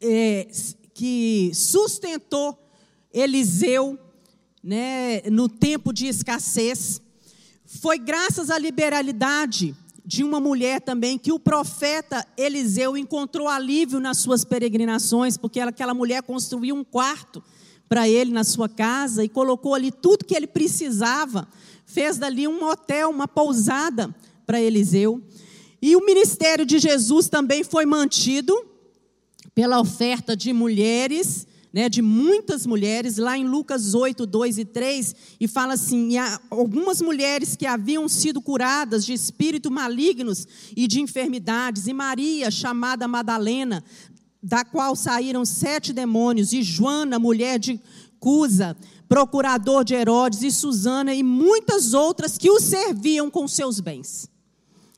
[0.00, 0.46] é,
[0.94, 2.56] que sustentou
[3.12, 3.98] Eliseu
[4.62, 5.20] né?
[5.22, 7.02] no tempo de escassez.
[7.64, 9.74] Foi graças à liberalidade
[10.06, 15.92] de uma mulher também que o profeta Eliseu encontrou alívio nas suas peregrinações, porque aquela
[15.92, 17.42] mulher construiu um quarto
[17.88, 21.48] para ele na sua casa e colocou ali tudo que ele precisava,
[21.84, 24.14] fez dali um hotel, uma pousada
[24.50, 25.22] para Eliseu.
[25.80, 28.52] E o ministério de Jesus também foi mantido
[29.54, 35.14] pela oferta de mulheres, né, de muitas mulheres, lá em Lucas 8, 2 e 3,
[35.38, 36.18] e fala assim: e
[36.50, 43.06] algumas mulheres que haviam sido curadas de espíritos malignos e de enfermidades, e Maria, chamada
[43.06, 43.84] Madalena,
[44.42, 47.80] da qual saíram sete demônios, e Joana, mulher de
[48.18, 48.76] Cusa,
[49.08, 54.28] procurador de Herodes, e Susana, e muitas outras que o serviam com seus bens.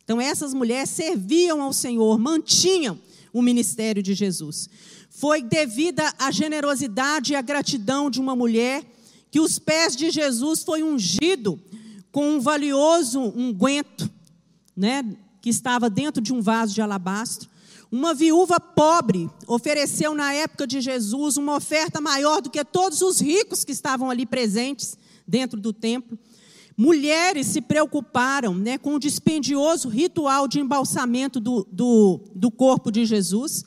[0.04, 2.98] Então, essas mulheres serviam ao Senhor, mantinham
[3.32, 4.68] o ministério de Jesus.
[5.10, 8.84] Foi devida à generosidade e à gratidão de uma mulher
[9.30, 11.58] que os pés de Jesus foi ungido
[12.10, 14.10] com um valioso unguento,
[14.76, 15.02] né,
[15.40, 17.48] que estava dentro de um vaso de alabastro.
[17.90, 23.20] Uma viúva pobre ofereceu na época de Jesus uma oferta maior do que todos os
[23.20, 26.18] ricos que estavam ali presentes dentro do templo.
[26.76, 33.04] Mulheres se preocuparam né, com o dispendioso ritual de embalsamento do, do, do corpo de
[33.04, 33.64] Jesus.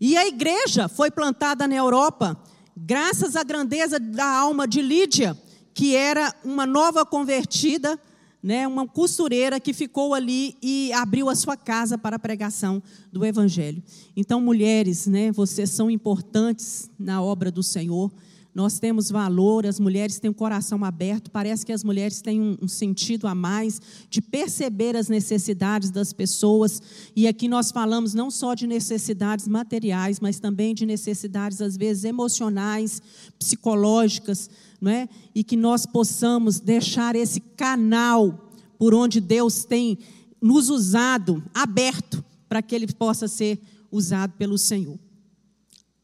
[0.00, 2.36] E a igreja foi plantada na Europa,
[2.76, 5.38] graças à grandeza da alma de Lídia,
[5.72, 7.98] que era uma nova convertida
[8.42, 13.24] né, uma costureira que ficou ali e abriu a sua casa para a pregação do
[13.24, 13.82] Evangelho.
[14.16, 18.10] Então, mulheres, né, vocês são importantes na obra do Senhor.
[18.54, 21.30] Nós temos valor, as mulheres têm o coração aberto.
[21.30, 26.12] Parece que as mulheres têm um, um sentido a mais de perceber as necessidades das
[26.12, 26.82] pessoas.
[27.16, 32.04] E aqui nós falamos não só de necessidades materiais, mas também de necessidades, às vezes,
[32.04, 33.00] emocionais,
[33.38, 35.08] psicológicas não é?
[35.34, 39.98] e que nós possamos deixar esse canal por onde Deus tem
[40.42, 43.58] nos usado aberto para que ele possa ser
[43.90, 44.98] usado pelo Senhor.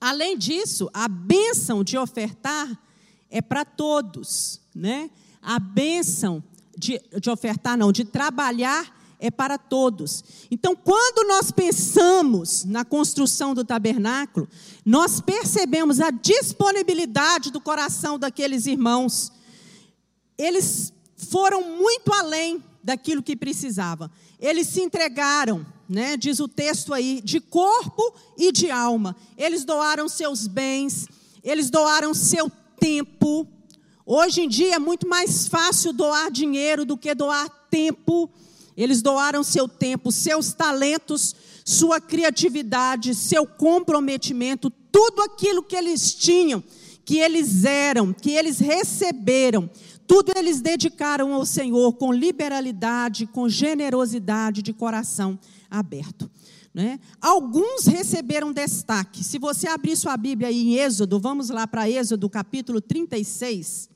[0.00, 2.78] Além disso, a bênção de ofertar
[3.30, 5.10] é para todos, né?
[5.42, 6.42] A bênção
[6.76, 10.22] de, de ofertar, não, de trabalhar é para todos.
[10.50, 14.48] Então, quando nós pensamos na construção do tabernáculo,
[14.84, 19.32] nós percebemos a disponibilidade do coração daqueles irmãos.
[20.36, 24.10] Eles foram muito além daquilo que precisava.
[24.38, 29.16] Eles se entregaram, né, diz o texto aí, de corpo e de alma.
[29.36, 31.08] Eles doaram seus bens,
[31.42, 33.48] eles doaram seu tempo.
[34.04, 38.28] Hoje em dia é muito mais fácil doar dinheiro do que doar tempo.
[38.76, 46.62] Eles doaram seu tempo, seus talentos, sua criatividade, seu comprometimento, tudo aquilo que eles tinham,
[47.04, 49.68] que eles eram, que eles receberam,
[50.06, 55.38] tudo eles dedicaram ao Senhor com liberalidade, com generosidade de coração
[55.70, 56.30] aberto.
[56.72, 57.00] Né?
[57.20, 59.24] Alguns receberam destaque.
[59.24, 63.88] Se você abrir sua Bíblia aí em Êxodo, vamos lá para Êxodo capítulo 36.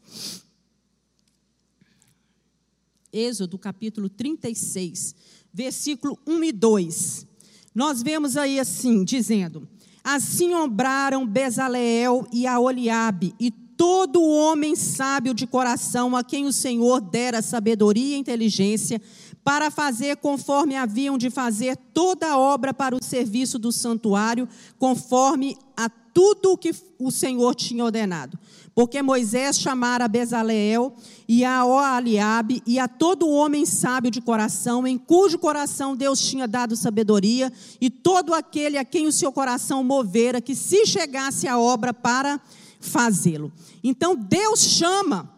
[3.13, 5.15] Êxodo capítulo 36,
[5.53, 7.27] versículo 1 e 2.
[7.75, 9.69] Nós vemos aí assim, dizendo:
[10.03, 13.51] Assim obraram Bezaleel e Aoliabe e
[13.83, 19.03] todo homem sábio de coração a quem o Senhor dera sabedoria e inteligência
[19.43, 25.59] para fazer conforme haviam de fazer toda a obra para o serviço do santuário, conforme
[25.77, 28.39] a tudo o que o Senhor tinha ordenado.
[28.73, 30.95] Porque Moisés chamara a Bezaleel
[31.27, 36.47] e a Oaliabe e a todo homem sábio de coração, em cujo coração Deus tinha
[36.47, 41.59] dado sabedoria, e todo aquele a quem o seu coração movera, que se chegasse à
[41.59, 42.41] obra para
[42.83, 43.53] fazê-lo.
[43.83, 45.33] Então Deus chama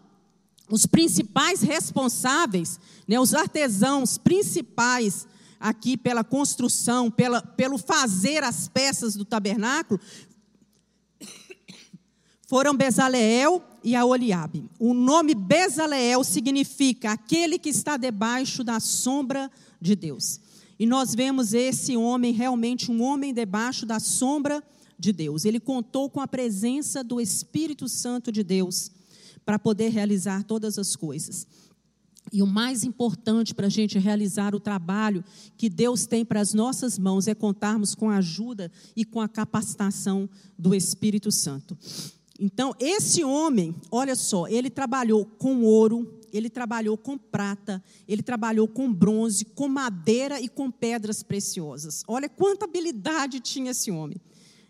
[0.71, 5.27] os principais responsáveis, né, os artesãos principais
[5.61, 10.01] aqui pela construção, pela, pelo fazer as peças do tabernáculo,
[12.47, 14.69] foram Bezaleel e Aoliabe.
[14.79, 20.41] O nome Bezaleel significa aquele que está debaixo da sombra de Deus.
[20.79, 24.63] E nós vemos esse homem realmente um homem debaixo da sombra
[24.99, 25.45] de Deus.
[25.45, 28.91] Ele contou com a presença do Espírito Santo de Deus
[29.45, 31.47] para poder realizar todas as coisas.
[32.33, 35.23] E o mais importante para a gente realizar o trabalho
[35.57, 39.29] que Deus tem para as nossas mãos é contarmos com a ajuda e com a
[39.29, 40.29] capacitação
[40.59, 41.77] do Espírito Santo.
[42.41, 48.67] Então, esse homem, olha só, ele trabalhou com ouro, ele trabalhou com prata, ele trabalhou
[48.67, 52.03] com bronze, com madeira e com pedras preciosas.
[52.09, 54.17] Olha quanta habilidade tinha esse homem.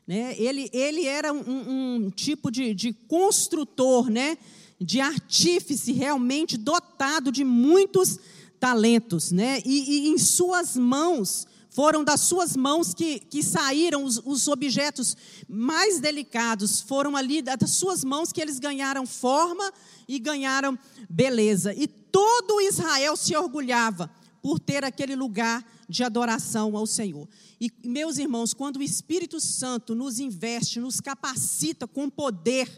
[0.07, 0.35] Né?
[0.39, 4.37] Ele, ele era um, um tipo de, de construtor, né?
[4.81, 8.19] de artífice realmente dotado de muitos
[8.61, 9.33] talentos.
[9.33, 9.63] Né?
[9.65, 15.17] E, e em suas mãos foram das suas mãos que, que saíram os, os objetos
[15.49, 19.73] mais delicados, foram ali das suas mãos que eles ganharam forma
[20.07, 20.79] e ganharam
[21.11, 21.75] beleza.
[21.75, 24.09] E todo Israel se orgulhava,
[24.45, 27.27] por ter aquele lugar de adoração ao Senhor.
[27.59, 32.69] E, meus irmãos, quando o Espírito Santo nos investe, nos capacita com poder,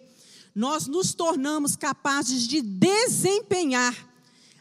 [0.55, 3.97] nós nos tornamos capazes de desempenhar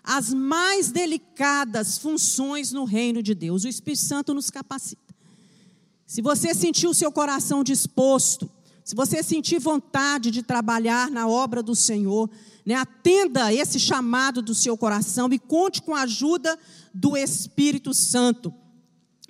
[0.04, 3.66] as mais delicadas funções no reino de Deus.
[3.66, 5.16] O Espírito Santo nos capacita.
[6.08, 8.50] Se você sentir o seu coração disposto,
[8.86, 12.30] se você sentir vontade de trabalhar na obra do Senhor,
[12.64, 16.56] né, atenda esse chamado do seu coração e conte com a ajuda
[16.94, 18.54] do Espírito Santo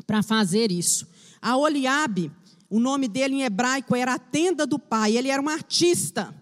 [0.06, 1.08] para fazer isso.
[1.42, 2.30] A Oliabe,
[2.70, 6.36] o nome dele em hebraico era a tenda do pai, ele era um artista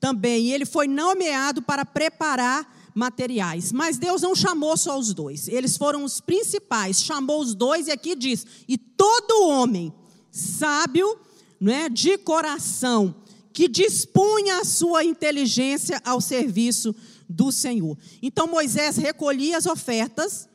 [0.00, 3.72] também, e ele foi nomeado para preparar materiais.
[3.72, 7.90] Mas Deus não chamou só os dois, eles foram os principais, chamou os dois, e
[7.90, 9.92] aqui diz: e todo homem
[10.30, 11.18] sábio,
[11.64, 13.14] não é, de coração,
[13.50, 16.94] que dispunha a sua inteligência ao serviço
[17.26, 17.96] do Senhor.
[18.20, 20.46] Então Moisés recolhia as ofertas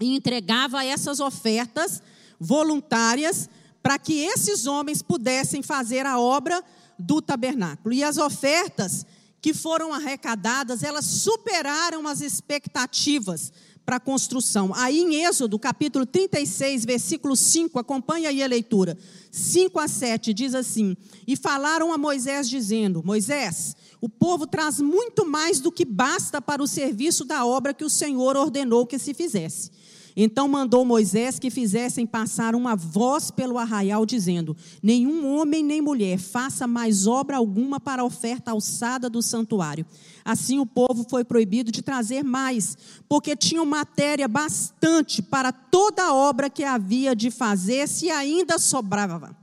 [0.00, 2.02] e entregava essas ofertas
[2.40, 3.48] voluntárias
[3.80, 6.60] para que esses homens pudessem fazer a obra
[6.98, 7.94] do tabernáculo.
[7.94, 9.06] E as ofertas
[9.40, 13.52] que foram arrecadadas, elas superaram as expectativas
[13.84, 14.72] para a construção.
[14.74, 18.96] Aí em Êxodo, capítulo 36, versículo 5, acompanha aí a leitura.
[19.30, 25.24] 5 a 7 diz assim: E falaram a Moisés, dizendo: Moisés, o povo traz muito
[25.24, 29.14] mais do que basta para o serviço da obra que o Senhor ordenou que se
[29.14, 29.70] fizesse.
[30.16, 36.18] Então mandou Moisés que fizessem passar uma voz pelo arraial, dizendo: Nenhum homem nem mulher
[36.18, 39.86] faça mais obra alguma para a oferta alçada do santuário.
[40.24, 42.76] Assim o povo foi proibido de trazer mais,
[43.08, 49.36] porque tinham matéria bastante para toda a obra que havia de fazer, se ainda sobrava.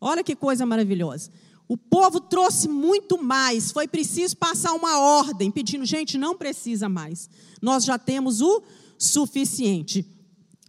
[0.00, 1.30] Olha que coisa maravilhosa.
[1.68, 7.28] O povo trouxe muito mais, foi preciso passar uma ordem, pedindo, gente, não precisa mais.
[7.60, 8.62] Nós já temos o
[8.96, 10.06] suficiente.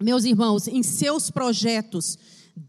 [0.02, 2.18] Meus irmãos, em seus projetos,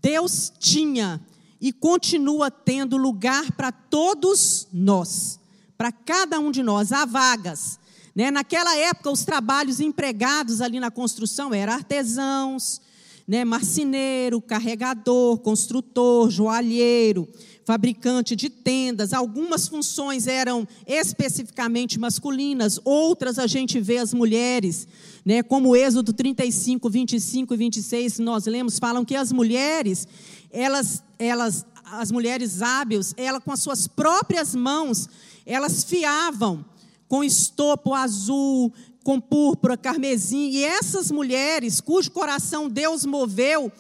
[0.01, 1.21] Deus tinha
[1.61, 5.39] e continua tendo lugar para todos nós,
[5.81, 6.93] para cada um de nós.
[6.93, 7.81] Há vagas.
[8.15, 8.31] Né?
[8.31, 12.83] Naquela época, os trabalhos empregados ali na construção eram artesãos,
[13.27, 13.47] né?
[13.47, 17.27] marceneiro, carregador, construtor, joalheiro
[17.65, 19.15] fabricante de tendas.
[19.15, 24.89] Algumas funções eram especificamente masculinas, outras a gente vê as mulheres,
[25.25, 25.41] né?
[25.41, 30.09] Como Êxodo 35, 25 e 26, nós lemos, falam que as mulheres,
[30.51, 35.09] elas, elas, as mulheres hábeis, elas com as suas próprias mãos,
[35.45, 36.65] elas fiavam
[37.09, 38.73] com estopo azul,
[39.03, 43.73] com púrpura, carmesim, e essas mulheres, cujo coração Deus moveu,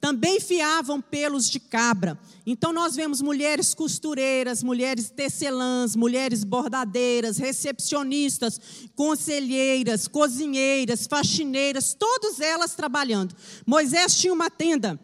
[0.00, 2.18] também fiavam pelos de cabra.
[2.44, 8.60] Então nós vemos mulheres costureiras, mulheres tecelãs, mulheres bordadeiras, recepcionistas,
[8.94, 13.34] conselheiras, cozinheiras, faxineiras, todas elas trabalhando.
[13.66, 15.00] Moisés tinha uma tenda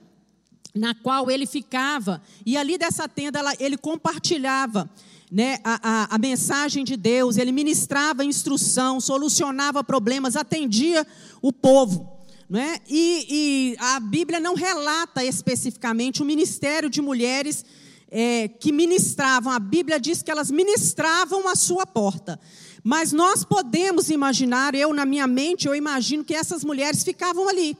[0.74, 4.88] na qual ele ficava, e ali dessa tenda ele compartilhava
[5.30, 11.06] né, a, a, a, mensagem de Deus, ele ministrava instrução, solucionava problemas, atendia
[11.40, 12.18] o povo.
[12.48, 12.78] Né?
[12.88, 17.64] E, e a Bíblia não relata especificamente o ministério de mulheres
[18.10, 19.52] é, que ministravam.
[19.52, 22.40] A Bíblia diz que elas ministravam a sua porta.
[22.82, 27.76] Mas nós podemos imaginar, eu na minha mente, eu imagino que essas mulheres ficavam ali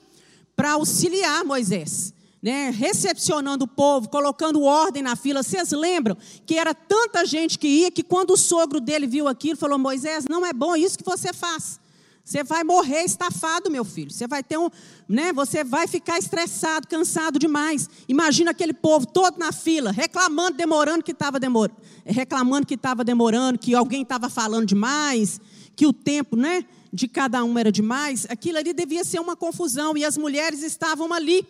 [0.55, 2.15] para auxiliar Moisés.
[2.43, 5.43] Né, recepcionando o povo, colocando ordem na fila.
[5.43, 6.17] Vocês lembram
[6.47, 10.25] que era tanta gente que ia que quando o sogro dele viu aquilo, falou: Moisés,
[10.27, 11.79] não é bom isso que você faz.
[12.25, 14.11] Você vai morrer estafado, meu filho.
[14.11, 14.71] Você vai ter um,
[15.09, 15.33] né?
[15.33, 17.91] Você vai ficar estressado, cansado demais.
[18.09, 23.59] Imagina aquele povo todo na fila, reclamando, demorando que estava demorando, reclamando que estava demorando,
[23.59, 25.41] que alguém estava falando demais,
[25.75, 28.27] que o tempo, né, de cada um era demais.
[28.29, 31.45] Aquilo ali devia ser uma confusão e as mulheres estavam ali,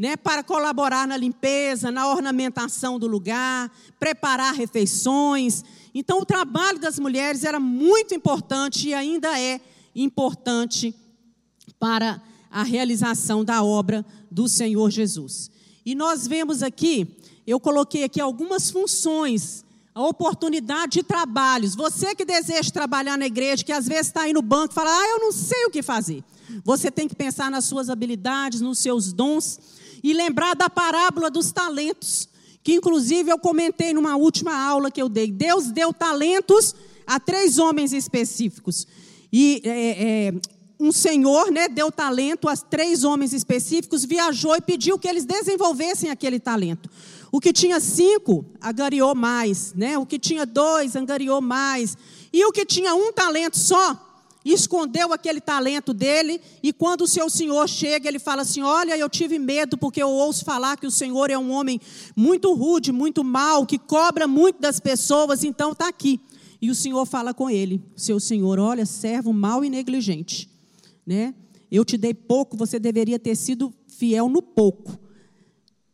[0.00, 5.62] né, para colaborar na limpeza, na ornamentação do lugar, preparar refeições.
[5.94, 9.60] Então o trabalho das mulheres era muito importante e ainda é
[9.94, 10.94] importante
[11.78, 12.18] para
[12.50, 15.50] a realização da obra do Senhor Jesus.
[15.84, 21.74] E nós vemos aqui, eu coloquei aqui algumas funções, a oportunidade de trabalhos.
[21.74, 24.88] Você que deseja trabalhar na igreja, que às vezes está aí no banco e fala,
[24.90, 26.24] ah, eu não sei o que fazer.
[26.64, 31.52] Você tem que pensar nas suas habilidades, nos seus dons e lembrar da parábola dos
[31.52, 32.28] talentos,
[32.62, 35.30] que inclusive eu comentei numa última aula que eu dei.
[35.30, 36.74] Deus deu talentos
[37.06, 38.86] a três homens específicos.
[39.32, 40.34] E é, é,
[40.78, 46.10] um senhor né, deu talento a três homens específicos, viajou e pediu que eles desenvolvessem
[46.10, 46.88] aquele talento.
[47.32, 49.72] O que tinha cinco, angariou mais.
[49.74, 49.96] Né?
[49.98, 51.96] O que tinha dois, angariou mais.
[52.32, 54.09] E o que tinha um talento só,
[54.44, 59.08] escondeu aquele talento dele, e quando o seu senhor chega, ele fala assim: Olha, eu
[59.08, 61.80] tive medo porque eu ouço falar que o senhor é um homem
[62.16, 66.20] muito rude, muito mal, que cobra muito das pessoas, então está aqui.
[66.60, 70.48] E o senhor fala com ele: Seu senhor, olha, servo mau e negligente,
[71.06, 71.34] né?
[71.70, 74.98] Eu te dei pouco, você deveria ter sido fiel no pouco.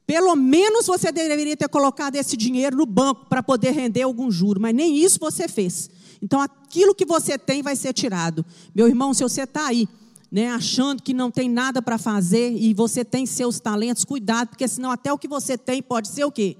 [0.06, 4.60] Pelo menos você deveria ter colocado esse dinheiro no banco para poder render algum juro,
[4.60, 5.90] mas nem isso você fez.
[6.22, 8.44] Então aquilo que você tem vai ser tirado.
[8.74, 9.88] Meu irmão, se você está aí,
[10.30, 14.66] né, achando que não tem nada para fazer e você tem seus talentos, cuidado, porque
[14.66, 16.56] senão até o que você tem pode ser o quê?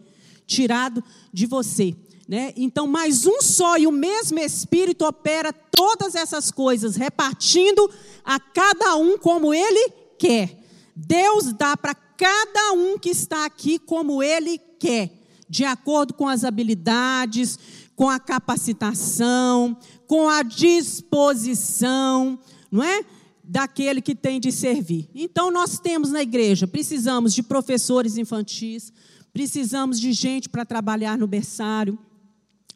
[0.47, 1.03] Tirado
[1.33, 1.97] de você.
[2.29, 2.53] Né?
[2.57, 7.89] Então, mais um só e o mesmo Espírito opera todas essas coisas, repartindo
[8.25, 10.59] a cada um como ele quer.
[10.95, 15.13] Deus dá para cada um que está aqui como ele quer,
[15.49, 17.59] de acordo com as habilidades,
[17.97, 19.77] com a capacitação,
[20.07, 22.39] com a disposição,
[22.71, 23.03] não é?
[23.43, 25.09] Daquele que tem de servir.
[25.15, 28.93] Então, nós temos na igreja, precisamos de professores infantis,
[29.33, 31.99] precisamos de gente para trabalhar no berçário,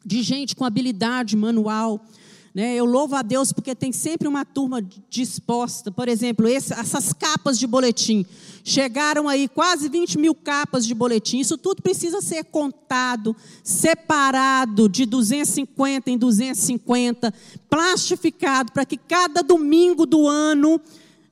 [0.03, 2.03] de gente com habilidade manual,
[2.53, 2.75] né?
[2.75, 5.89] Eu louvo a Deus porque tem sempre uma turma disposta.
[5.89, 8.25] Por exemplo, esse, essas capas de boletim.
[8.63, 11.39] Chegaram aí quase 20 mil capas de boletim.
[11.39, 17.33] Isso tudo precisa ser contado, separado de 250 em 250,
[17.69, 20.79] plastificado, para que cada domingo do ano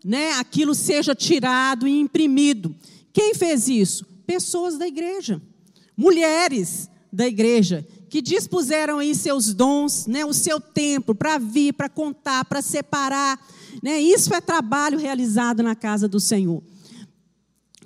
[0.03, 2.73] né, aquilo seja tirado e imprimido.
[3.11, 4.05] Quem fez isso?
[4.25, 5.41] Pessoas da igreja,
[5.97, 11.87] mulheres da igreja que dispuseram aí seus dons, né, o seu tempo para vir, para
[11.87, 13.39] contar, para separar.
[13.81, 16.61] Né, isso é trabalho realizado na casa do Senhor.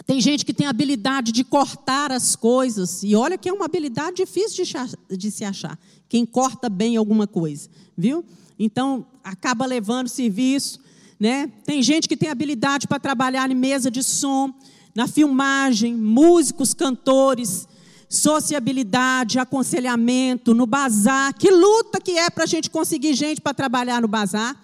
[0.06, 4.18] Tem gente que tem habilidade de cortar as coisas, e olha que é uma habilidade
[4.18, 5.80] difícil de, de se achar.
[6.10, 8.26] Quem corta bem alguma coisa, viu?
[8.58, 10.80] Então, acaba levando serviço.
[11.20, 11.52] Né?
[11.66, 14.54] Tem gente que tem habilidade para trabalhar em mesa de som,
[14.94, 17.68] na filmagem, músicos, cantores,
[18.14, 21.34] sociabilidade, aconselhamento, no bazar.
[21.34, 24.56] Que luta que é para a gente conseguir gente para trabalhar no bazar.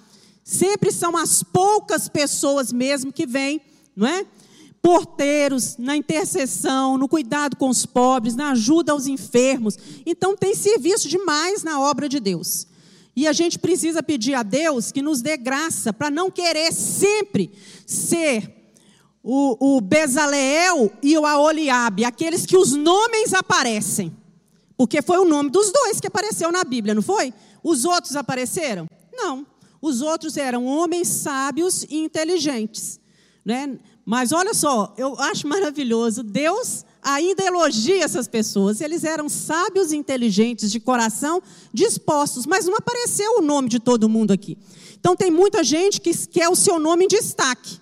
[0.44, 3.60] Sempre são as poucas pessoas mesmo que vêm,
[3.96, 4.24] não é?
[4.84, 9.78] Porteiros, na intercessão, no cuidado com os pobres, na ajuda aos enfermos.
[10.06, 12.68] Então tem serviço demais na obra de Deus.
[13.16, 17.52] E a gente precisa pedir a Deus que nos dê graça para não querer sempre
[17.86, 18.59] ser
[19.24, 24.16] o, o Bezaleel e o Aoliabe, aqueles que os nomes aparecem.
[24.78, 27.34] Porque foi o nome dos dois que apareceu na Bíblia, não foi?
[27.64, 28.88] Os outros apareceram?
[29.14, 29.46] Não.
[29.82, 33.00] Os outros eram homens sábios e inteligentes.
[33.44, 33.78] Né?
[34.06, 36.24] Mas olha só, eu acho maravilhoso.
[36.24, 38.82] Deus ainda elogia essas pessoas.
[38.82, 41.42] Eles eram sábios e inteligentes, de coração
[41.74, 44.58] dispostos, mas não apareceu o nome de todo mundo aqui.
[45.00, 47.80] Então tem muita gente que quer o seu nome em destaque.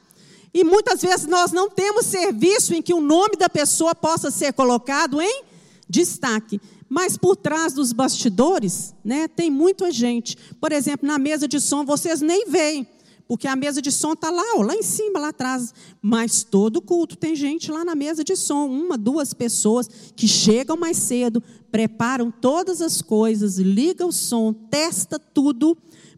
[0.58, 4.54] E muitas vezes nós não temos serviço em que o nome da pessoa possa ser
[4.54, 5.44] colocado em
[5.88, 6.60] destaque.
[6.90, 10.36] Mas por trás dos bastidores, né, tem muita gente.
[10.60, 12.88] Por exemplo, na mesa de som, vocês nem veem,
[13.28, 15.76] porque a mesa de som está lá, ó, lá em cima, lá atrás.
[16.02, 20.76] Mas todo culto tem gente lá na mesa de som, uma, duas pessoas que chegam
[20.76, 25.78] mais cedo, preparam todas as coisas, ligam o som, testa tudo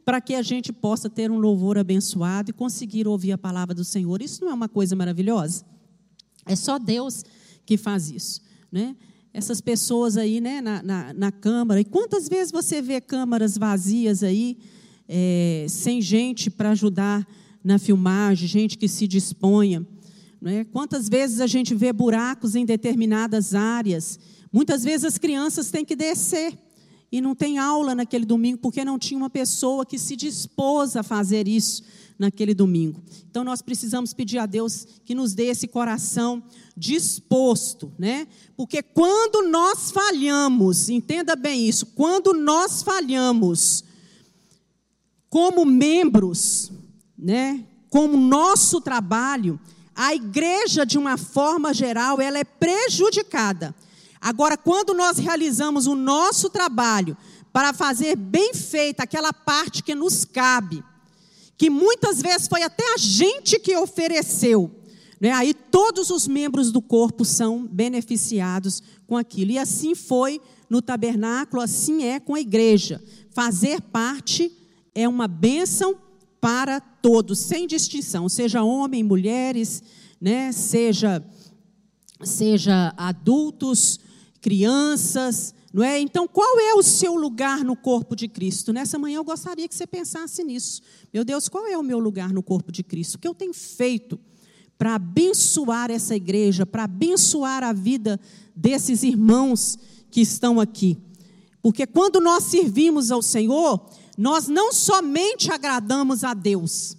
[0.09, 3.83] para que a gente possa ter um louvor abençoado e conseguir ouvir a palavra do
[3.83, 4.23] Senhor.
[4.23, 5.63] Isso não é uma coisa maravilhosa?
[6.47, 7.23] É só Deus
[7.63, 8.41] que faz isso,
[8.71, 8.95] né?
[9.31, 11.79] Essas pessoas aí, né, na, na, na Câmara.
[11.79, 14.57] E quantas vezes você vê câmaras vazias aí,
[15.07, 17.27] é, sem gente para ajudar
[17.63, 19.85] na filmagem, gente que se disponha?
[20.41, 20.63] Né?
[20.63, 24.17] Quantas vezes a gente vê buracos em determinadas áreas?
[24.51, 26.57] Muitas vezes as crianças têm que descer
[27.11, 31.03] e não tem aula naquele domingo porque não tinha uma pessoa que se dispôs a
[31.03, 31.83] fazer isso
[32.17, 33.01] naquele domingo.
[33.29, 36.43] Então nós precisamos pedir a Deus que nos dê esse coração
[36.75, 38.27] disposto, né?
[38.55, 43.83] Porque quando nós falhamos, entenda bem isso, quando nós falhamos
[45.29, 46.71] como membros,
[47.17, 47.65] né?
[47.89, 49.59] Como nosso trabalho,
[49.95, 53.73] a igreja de uma forma geral, ela é prejudicada
[54.21, 57.15] Agora, quando nós realizamos o nosso trabalho
[57.53, 60.83] para fazer bem feita aquela parte que nos cabe,
[61.57, 64.71] que muitas vezes foi até a gente que ofereceu,
[65.19, 65.31] né?
[65.31, 69.51] aí todos os membros do corpo são beneficiados com aquilo.
[69.51, 73.03] E assim foi no tabernáculo, assim é com a igreja.
[73.31, 74.51] Fazer parte
[74.93, 75.95] é uma bênção
[76.39, 79.83] para todos, sem distinção, seja homem, mulheres,
[80.21, 80.51] né?
[80.51, 81.23] seja,
[82.23, 83.99] seja adultos,
[84.41, 85.99] crianças, Não é?
[85.99, 88.73] Então, qual é o seu lugar no corpo de Cristo?
[88.73, 90.81] Nessa manhã eu gostaria que você pensasse nisso.
[91.13, 93.15] Meu Deus, qual é o meu lugar no corpo de Cristo?
[93.15, 94.19] O que eu tenho feito
[94.77, 98.19] para abençoar essa igreja, para abençoar a vida
[98.55, 99.77] desses irmãos
[100.09, 100.97] que estão aqui?
[101.61, 103.85] Porque quando nós servimos ao Senhor,
[104.17, 106.97] nós não somente agradamos a Deus,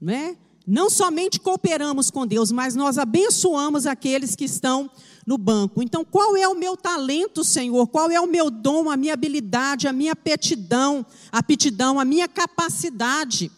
[0.00, 0.36] não é?
[0.66, 4.90] Não somente cooperamos com Deus, mas nós abençoamos aqueles que estão
[5.26, 5.82] no banco.
[5.82, 7.86] Então, qual é o meu talento, Senhor?
[7.86, 13.50] Qual é o meu dom, a minha habilidade, a minha aptidão, aptidão, a minha capacidade?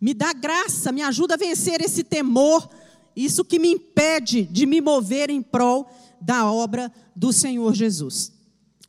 [0.00, 2.68] Me dá graça, me ajuda a vencer esse temor,
[3.14, 5.90] isso que me impede de me mover em prol
[6.20, 8.32] da obra do Senhor Jesus.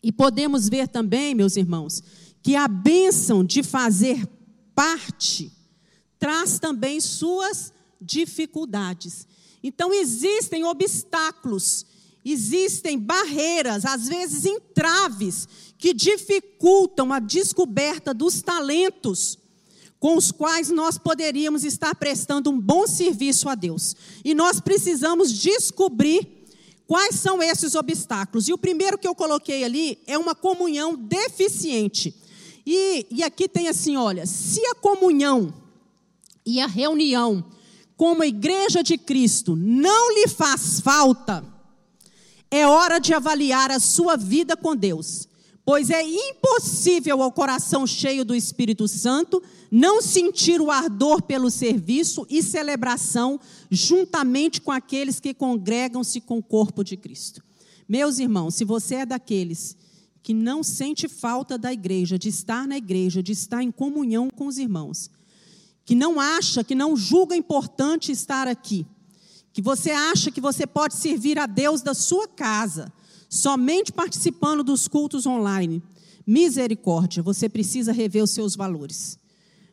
[0.04, 2.04] E podemos ver também, meus irmãos,
[2.44, 4.28] que a bênção de fazer
[4.76, 5.52] parte
[6.20, 9.28] traz também suas dificuldades.
[9.64, 11.86] Então, existem obstáculos
[12.32, 15.48] existem barreiras, às vezes entraves,
[15.78, 19.38] que dificultam a descoberta dos talentos
[20.00, 23.96] com os quais nós poderíamos estar prestando um bom serviço a Deus.
[24.24, 26.28] E nós precisamos descobrir
[26.86, 28.48] quais são esses obstáculos.
[28.48, 32.16] E o primeiro que eu coloquei ali é uma comunhão deficiente.
[32.66, 35.54] E, e aqui tem assim: olha, se a comunhão
[36.46, 37.44] e a reunião
[37.96, 41.44] como a igreja de Cristo não lhe faz falta,
[42.50, 45.28] é hora de avaliar a sua vida com Deus,
[45.66, 52.26] pois é impossível ao coração cheio do Espírito Santo não sentir o ardor pelo serviço
[52.30, 53.40] e celebração
[53.70, 57.44] juntamente com aqueles que congregam-se com o corpo de Cristo.
[57.88, 59.76] Meus irmãos, se você é daqueles
[60.24, 64.48] que não sente falta da igreja, de estar na igreja, de estar em comunhão com
[64.48, 65.10] os irmãos,
[65.86, 68.86] que não acha, que não julga importante estar aqui,
[69.58, 72.94] que você acha que você pode servir a Deus da sua casa,
[73.28, 75.82] somente participando dos cultos online.
[76.28, 79.18] Misericórdia, você precisa rever os seus valores.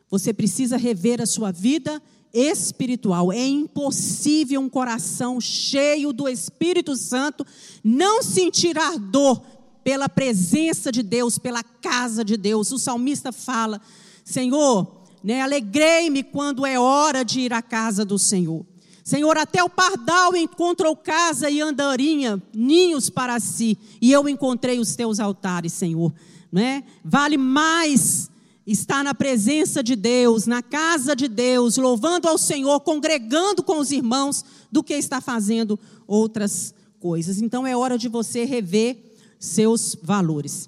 [0.09, 2.01] Você precisa rever a sua vida
[2.33, 3.31] espiritual.
[3.31, 7.45] É impossível um coração cheio do Espírito Santo
[7.83, 9.39] não sentir ardor
[9.83, 12.71] pela presença de Deus, pela casa de Deus.
[12.71, 13.79] O salmista fala:
[14.23, 18.65] Senhor, né, alegrei-me quando é hora de ir à casa do Senhor.
[19.05, 24.95] Senhor, até o pardal encontrou casa e andorinha, ninhos para si, e eu encontrei os
[24.95, 26.11] teus altares, Senhor.
[26.51, 26.83] Né?
[27.03, 28.31] Vale mais
[28.65, 33.91] estar na presença de Deus, na casa de Deus, louvando ao Senhor, congregando com os
[33.91, 37.39] irmãos, do que estar fazendo outras coisas.
[37.39, 38.97] Então é hora de você rever
[39.39, 40.67] seus valores.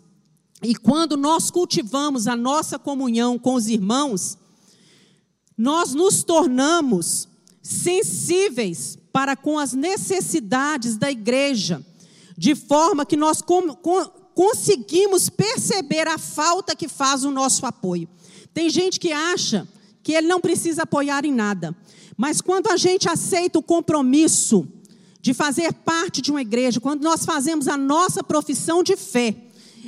[0.62, 4.38] E quando nós cultivamos a nossa comunhão com os irmãos,
[5.58, 7.28] nós nos tornamos
[7.68, 11.86] sensíveis para com as necessidades da igreja,
[12.38, 18.07] de forma que nós com, com, conseguimos perceber a falta que faz o nosso apoio.
[18.53, 19.68] Tem gente que acha
[20.01, 21.76] que ele não precisa apoiar em nada,
[22.15, 24.65] mas quando a gente aceita o compromisso
[25.20, 29.36] de fazer parte de uma igreja, quando nós fazemos a nossa profissão de fé,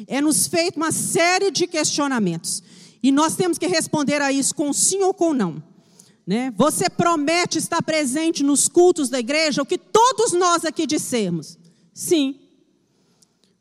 [0.05, 2.61] é nos feito uma série de questionamentos.
[3.01, 5.63] E nós temos que responder a isso com sim ou com não.
[6.29, 6.53] Né?
[6.55, 11.57] Você promete estar presente nos cultos da igreja, o que todos nós aqui dissemos?
[11.91, 12.39] Sim.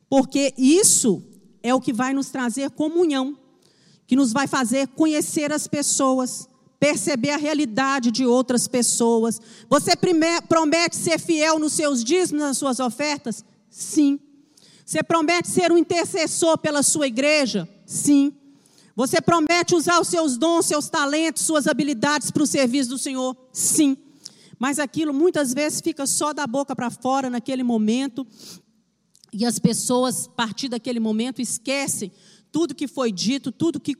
[0.07, 1.23] Porque isso
[1.63, 3.39] é o que vai nos trazer comunhão,
[4.07, 6.47] que nos vai fazer conhecer as pessoas,
[6.79, 9.41] perceber a realidade de outras pessoas.
[9.71, 9.93] Você
[10.47, 13.43] promete ser fiel nos seus dízimos, nas suas ofertas?
[13.71, 14.21] Sim.
[14.85, 17.67] Você promete ser um intercessor pela sua igreja?
[17.87, 18.31] Sim.
[18.99, 23.37] Você promete usar os seus dons, seus talentos, suas habilidades para o serviço do Senhor?
[23.53, 23.97] Sim.
[24.59, 28.27] Mas aquilo muitas vezes fica só da boca para fora naquele momento.
[29.33, 32.11] E as pessoas, a partir daquele momento, esquecem
[32.51, 33.97] tudo que foi dito, tudo que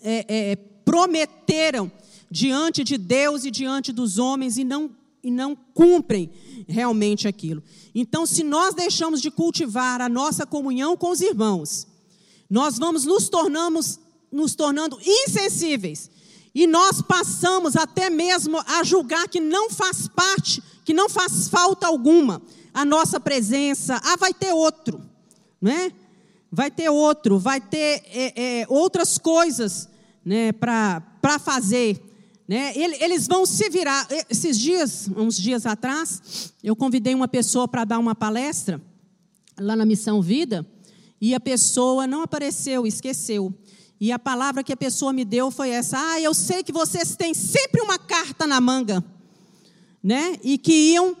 [0.00, 0.54] é, é,
[0.84, 1.90] prometeram
[2.30, 4.88] diante de Deus e diante dos homens e não,
[5.20, 6.30] e não cumprem
[6.68, 7.60] realmente aquilo.
[7.92, 11.88] Então, se nós deixamos de cultivar a nossa comunhão com os irmãos,
[12.48, 13.98] nós vamos nos tornamos
[14.32, 16.10] nos tornando insensíveis.
[16.54, 21.86] E nós passamos até mesmo a julgar que não faz parte, que não faz falta
[21.86, 22.42] alguma
[22.74, 24.00] a nossa presença.
[24.02, 25.00] Ah, vai ter outro,
[25.60, 25.92] né?
[26.50, 29.88] Vai ter outro, vai ter é, é, outras coisas
[30.24, 32.00] né, para fazer.
[32.46, 32.74] Né?
[32.76, 34.06] Eles vão se virar.
[34.28, 38.80] Esses dias, uns dias atrás, eu convidei uma pessoa para dar uma palestra
[39.58, 40.66] lá na Missão Vida
[41.18, 43.54] e a pessoa não apareceu, esqueceu.
[44.02, 47.14] E a palavra que a pessoa me deu foi essa: Ah, eu sei que vocês
[47.14, 49.00] têm sempre uma carta na manga,
[50.02, 50.40] né?
[50.42, 51.16] E que iam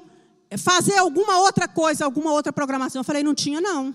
[0.58, 2.98] fazer alguma outra coisa, alguma outra programação.
[2.98, 3.94] Eu falei: Não tinha, não.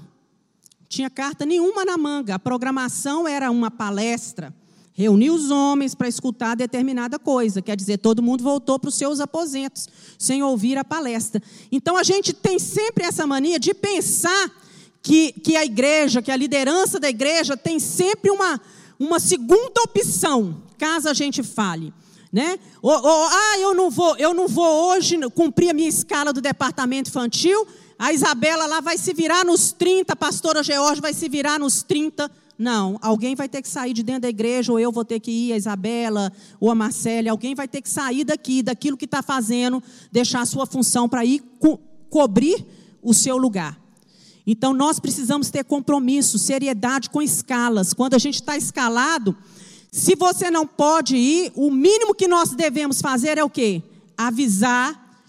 [0.87, 2.35] Tinha carta nenhuma na manga.
[2.35, 4.55] A programação era uma palestra.
[4.93, 7.61] Reuniu os homens para escutar determinada coisa.
[7.61, 11.43] Quer dizer, todo mundo voltou para os seus aposentos, sem ouvir a palestra.
[11.73, 14.49] Então a gente tem sempre essa mania de pensar
[15.07, 18.59] que, que a igreja, que a liderança da igreja tem sempre uma,
[18.99, 21.93] uma segunda opção, caso a gente fale.
[22.31, 22.59] Né?
[22.81, 26.41] Ou, ou, ah, eu não vou, eu não vou hoje cumprir a minha escala do
[26.41, 27.65] departamento infantil.
[27.97, 31.81] A Isabela lá vai se virar nos 30, a pastora George vai se virar nos
[31.81, 32.29] 30.
[32.57, 35.31] Não, alguém vai ter que sair de dentro da igreja, ou eu vou ter que
[35.31, 39.21] ir, a Isabela, ou a Marcela, alguém vai ter que sair daqui, daquilo que está
[39.21, 39.81] fazendo,
[40.11, 41.79] deixar a sua função para ir co
[42.09, 42.65] cobrir
[43.01, 43.77] o seu lugar.
[44.47, 47.93] Então nós precisamos ter compromisso, seriedade com escalas.
[47.93, 49.35] Quando a gente está escalado,
[49.91, 53.83] se você não pode ir, o mínimo que nós devemos fazer é o quê?
[54.17, 55.21] Avisar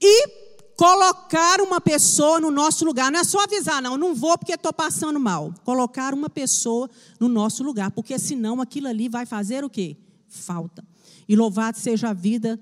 [0.00, 0.28] e
[0.76, 3.10] colocar uma pessoa no nosso lugar.
[3.10, 5.52] Não é só avisar, não, não vou porque estou passando mal.
[5.64, 9.96] Colocar uma pessoa no nosso lugar, porque senão aquilo ali vai fazer o quê?
[10.28, 10.84] Falta.
[11.28, 12.58] E louvado seja a vida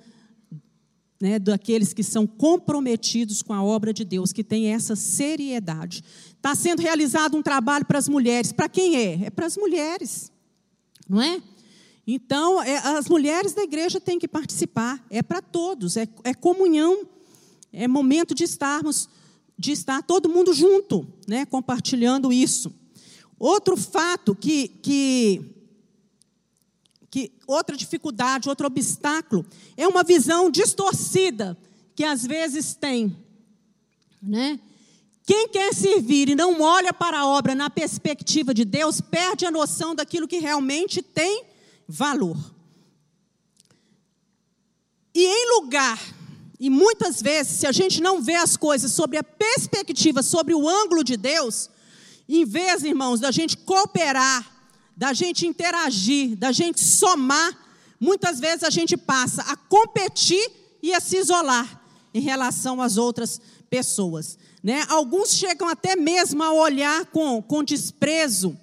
[1.20, 6.04] né, daqueles que são comprometidos com a obra de Deus, que tem essa seriedade.
[6.36, 8.52] Está sendo realizado um trabalho para as mulheres.
[8.52, 9.26] Para quem é?
[9.26, 10.30] É para as mulheres,
[11.08, 11.42] não é?
[12.06, 15.04] Então, é, as mulheres da igreja têm que participar.
[15.10, 17.06] É para todos, é, é comunhão.
[17.72, 19.08] É momento de estarmos,
[19.58, 22.72] de estar todo mundo junto, né, compartilhando isso.
[23.38, 25.57] Outro fato que, que
[27.10, 29.46] que outra dificuldade, outro obstáculo
[29.76, 31.56] é uma visão distorcida
[31.94, 33.16] que às vezes tem,
[34.22, 34.60] né?
[35.24, 39.50] Quem quer servir e não olha para a obra na perspectiva de Deus, perde a
[39.50, 41.44] noção daquilo que realmente tem
[41.86, 42.36] valor.
[45.14, 46.00] E em lugar,
[46.58, 50.66] e muitas vezes, se a gente não vê as coisas sobre a perspectiva, sobre o
[50.66, 51.68] ângulo de Deus,
[52.28, 54.57] em vez, irmãos, da gente cooperar
[54.98, 57.56] da gente interagir, da gente somar,
[58.00, 60.50] muitas vezes a gente passa a competir
[60.82, 61.80] e a se isolar
[62.12, 63.40] em relação às outras
[63.70, 64.36] pessoas.
[64.60, 64.84] Né?
[64.88, 68.58] Alguns chegam até mesmo a olhar com, com desprezo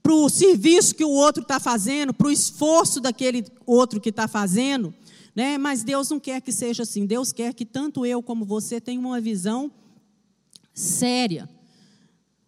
[0.00, 4.28] para o serviço que o outro está fazendo, para o esforço daquele outro que está
[4.28, 4.94] fazendo.
[5.34, 5.58] Né?
[5.58, 7.04] Mas Deus não quer que seja assim.
[7.04, 9.72] Deus quer que tanto eu como você tenham uma visão
[10.72, 11.48] séria,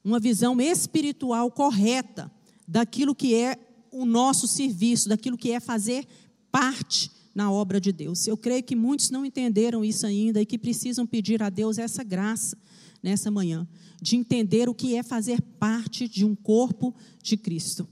[0.05, 2.31] uma visão espiritual correta
[2.71, 3.59] daquilo que é
[3.91, 6.07] o nosso serviço, daquilo que é fazer
[6.53, 8.29] parte na obra de Deus.
[8.29, 12.05] Eu creio que muitos não entenderam isso ainda e que precisam pedir a Deus essa
[12.05, 12.57] graça
[13.03, 13.67] nessa manhã,
[14.01, 17.89] de entender o que é fazer parte de um corpo de Cristo.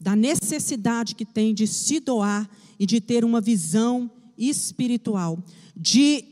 [0.00, 2.48] Da necessidade que tem de se doar
[2.78, 5.42] e de ter uma visão espiritual,
[5.76, 6.24] de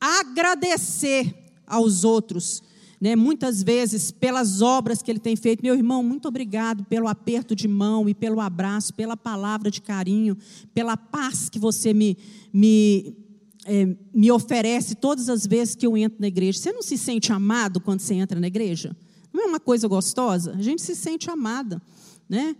[0.00, 1.34] agradecer
[1.66, 2.62] aos outros
[3.00, 5.62] né, muitas vezes pelas obras que ele tem feito.
[5.62, 10.36] Meu irmão, muito obrigado pelo aperto de mão e pelo abraço, pela palavra de carinho,
[10.74, 12.16] pela paz que você me,
[12.52, 13.16] me,
[13.64, 16.58] é, me oferece todas as vezes que eu entro na igreja.
[16.58, 18.96] Você não se sente amado quando você entra na igreja?
[19.32, 20.54] Não é uma coisa gostosa?
[20.58, 21.80] A gente se sente amada,
[22.28, 22.56] né?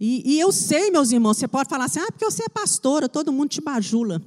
[0.00, 3.06] E, e eu sei, meus irmãos, você pode falar assim, ah, porque você é pastora,
[3.06, 4.22] todo mundo te bajula.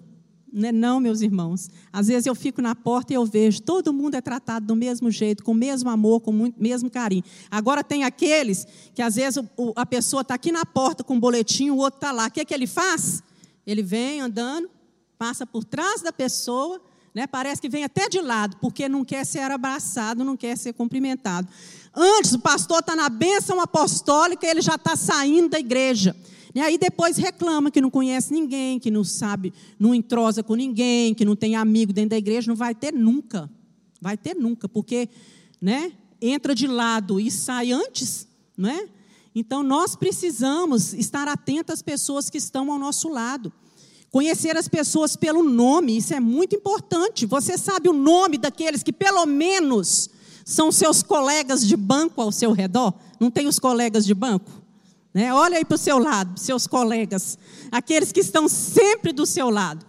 [0.55, 1.67] Não, é não, meus irmãos.
[1.91, 5.09] Às vezes eu fico na porta e eu vejo, todo mundo é tratado do mesmo
[5.09, 7.23] jeito, com o mesmo amor, com o mesmo carinho.
[7.49, 11.19] Agora tem aqueles que às vezes o, a pessoa está aqui na porta com um
[11.19, 12.27] boletim, o outro está lá.
[12.27, 13.23] O que, é que ele faz?
[13.65, 14.69] Ele vem andando,
[15.17, 16.79] passa por trás da pessoa,
[17.15, 17.25] né?
[17.25, 21.47] parece que vem até de lado, porque não quer ser abraçado, não quer ser cumprimentado.
[21.95, 26.15] Antes, o pastor está na bênção apostólica, ele já está saindo da igreja.
[26.55, 31.13] E aí depois reclama que não conhece ninguém, que não sabe, não entrosa com ninguém,
[31.13, 33.49] que não tem amigo dentro da igreja, não vai ter nunca.
[33.99, 35.09] Vai ter nunca, porque,
[35.59, 38.87] né, entra de lado e sai antes, não é?
[39.35, 43.51] Então nós precisamos estar atentos às pessoas que estão ao nosso lado.
[44.11, 47.25] Conhecer as pessoas pelo nome, isso é muito importante.
[47.25, 50.07] Você sabe o nome daqueles que pelo menos
[50.45, 52.93] são seus colegas de banco ao seu redor?
[53.19, 54.62] Não tem os colegas de banco?
[55.13, 55.33] Né?
[55.33, 57.37] Olha aí para o seu lado, seus colegas,
[57.71, 59.85] aqueles que estão sempre do seu lado.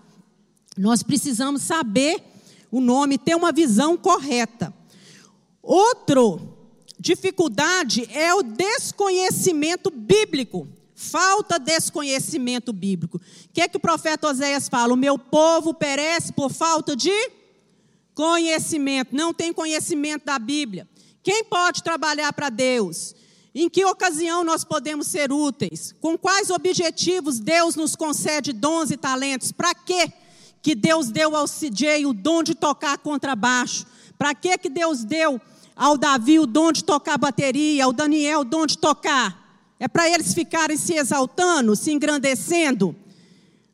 [0.77, 2.23] Nós precisamos saber
[2.71, 4.75] o nome, ter uma visão correta.
[5.63, 6.55] Outro
[6.99, 10.69] dificuldade é o desconhecimento bíblico.
[10.95, 13.19] Falta desconhecimento bíblico.
[13.19, 13.21] O
[13.53, 14.93] que é que o profeta Oséias fala?
[14.93, 17.13] O meu povo perece por falta de
[18.15, 19.15] conhecimento.
[19.15, 20.89] Não tem conhecimento da Bíblia.
[21.23, 23.15] Quem pode trabalhar para Deus?
[23.55, 25.95] Em que ocasião nós podemos ser úteis?
[26.01, 29.53] Com quais objetivos Deus nos concede dons e talentos?
[29.53, 30.13] Para quê
[30.61, 33.87] que Deus deu ao CJ o dom de tocar contrabaixo?
[34.19, 35.41] Para que que Deus deu
[35.77, 39.43] ao Davi o dom de tocar bateria, ao Daniel o dom de tocar.
[39.79, 42.95] É para eles ficarem se exaltando, se engrandecendo.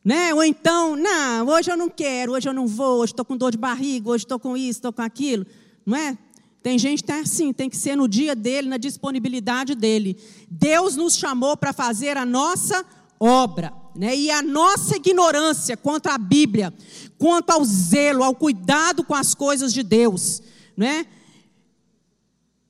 [0.03, 0.33] Né?
[0.33, 3.51] Ou então, não, hoje eu não quero, hoje eu não vou, hoje estou com dor
[3.51, 5.45] de barriga, hoje estou com isso, estou com aquilo.
[5.85, 6.17] Não é?
[6.61, 10.17] Tem gente que está assim, tem que ser no dia dele, na disponibilidade dele.
[10.49, 12.85] Deus nos chamou para fazer a nossa
[13.19, 13.73] obra.
[13.95, 14.15] Né?
[14.15, 16.73] E a nossa ignorância quanto à Bíblia,
[17.17, 20.41] quanto ao zelo, ao cuidado com as coisas de Deus,
[20.77, 21.05] né?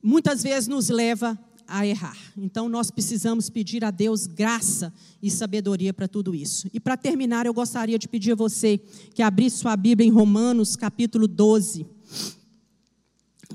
[0.02, 1.38] muitas vezes nos leva
[1.68, 2.16] a errar.
[2.36, 6.68] Então nós precisamos pedir a Deus graça e sabedoria para tudo isso.
[6.72, 8.78] E para terminar, eu gostaria de pedir a você
[9.14, 11.86] que abrisse sua Bíblia em Romanos, capítulo 12,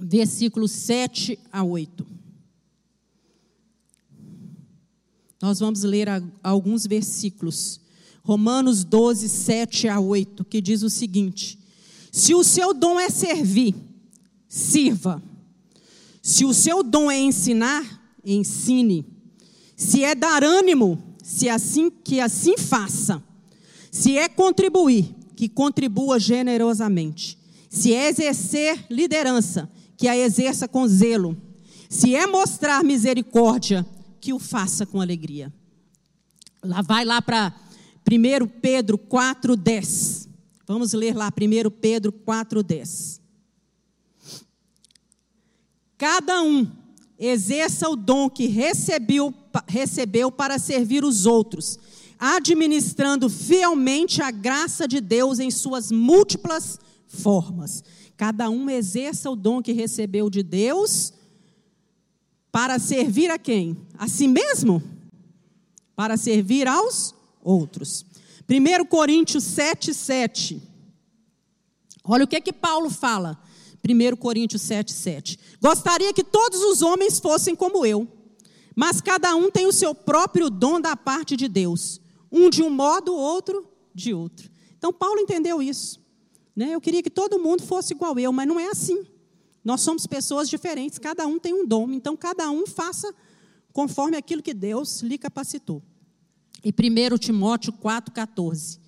[0.01, 2.05] versículos 7 a 8.
[5.41, 6.07] Nós vamos ler
[6.43, 7.79] alguns versículos.
[8.23, 11.59] Romanos 12, 7 a 8, que diz o seguinte:
[12.11, 13.75] Se o seu dom é servir,
[14.47, 15.21] sirva.
[16.21, 19.05] Se o seu dom é ensinar, ensine.
[19.75, 23.23] Se é dar ânimo, se assim que assim faça.
[23.91, 27.37] Se é contribuir, que contribua generosamente.
[27.69, 31.35] Se é exercer liderança, que a exerça com zelo.
[31.89, 33.85] Se é mostrar misericórdia,
[34.21, 35.51] que o faça com alegria.
[36.63, 37.53] Lá vai lá para
[38.09, 40.27] 1 Pedro 4:10.
[40.67, 43.21] Vamos ler lá 1 Pedro 4:10.
[45.97, 46.69] Cada um
[47.17, 49.33] exerça o dom que recebeu,
[49.67, 51.79] recebeu para servir os outros,
[52.19, 57.83] administrando fielmente a graça de Deus em suas múltiplas formas.
[58.17, 61.13] Cada um exerça o dom que recebeu de Deus
[62.51, 63.77] para servir a quem?
[63.95, 64.81] A si mesmo?
[65.95, 67.13] Para servir aos
[67.43, 68.03] outros.
[68.49, 70.61] 1 Coríntios 7, 7.
[72.03, 73.39] Olha o que que Paulo fala.
[73.87, 75.39] 1 Coríntios 7, 7.
[75.61, 78.07] Gostaria que todos os homens fossem como eu,
[78.75, 82.01] mas cada um tem o seu próprio dom da parte de Deus.
[82.31, 84.49] Um de um modo, outro de outro.
[84.75, 86.06] Então Paulo entendeu isso.
[86.57, 86.73] Né?
[86.73, 89.05] Eu queria que todo mundo fosse igual eu, mas não é assim.
[89.63, 93.13] Nós somos pessoas diferentes, cada um tem um dom, então cada um faça
[93.71, 95.83] conforme aquilo que Deus lhe capacitou.
[96.63, 98.79] E 1 Timóteo 4,14,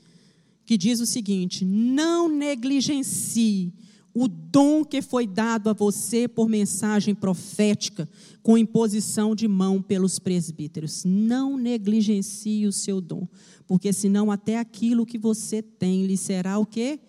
[0.66, 3.72] que diz o seguinte: Não negligencie
[4.16, 8.10] o dom que foi dado a você por mensagem profética,
[8.42, 11.04] com imposição de mão pelos presbíteros.
[11.06, 13.28] Não negligencie o seu dom,
[13.68, 17.00] porque senão até aquilo que você tem lhe será o quê?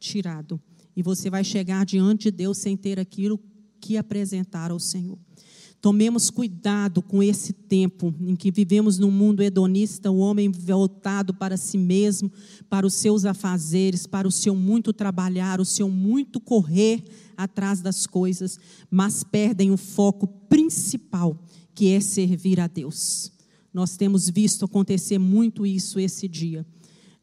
[0.00, 0.60] Tirado
[0.96, 3.40] e você vai chegar diante de Deus sem ter aquilo
[3.80, 5.18] que apresentar ao Senhor.
[5.80, 11.56] Tomemos cuidado com esse tempo em que vivemos num mundo hedonista, o homem voltado para
[11.56, 12.30] si mesmo,
[12.68, 17.02] para os seus afazeres, para o seu muito trabalhar, o seu muito correr
[17.34, 18.58] atrás das coisas,
[18.90, 21.42] mas perdem o foco principal,
[21.74, 23.32] que é servir a Deus.
[23.72, 26.66] Nós temos visto acontecer muito isso esse dia.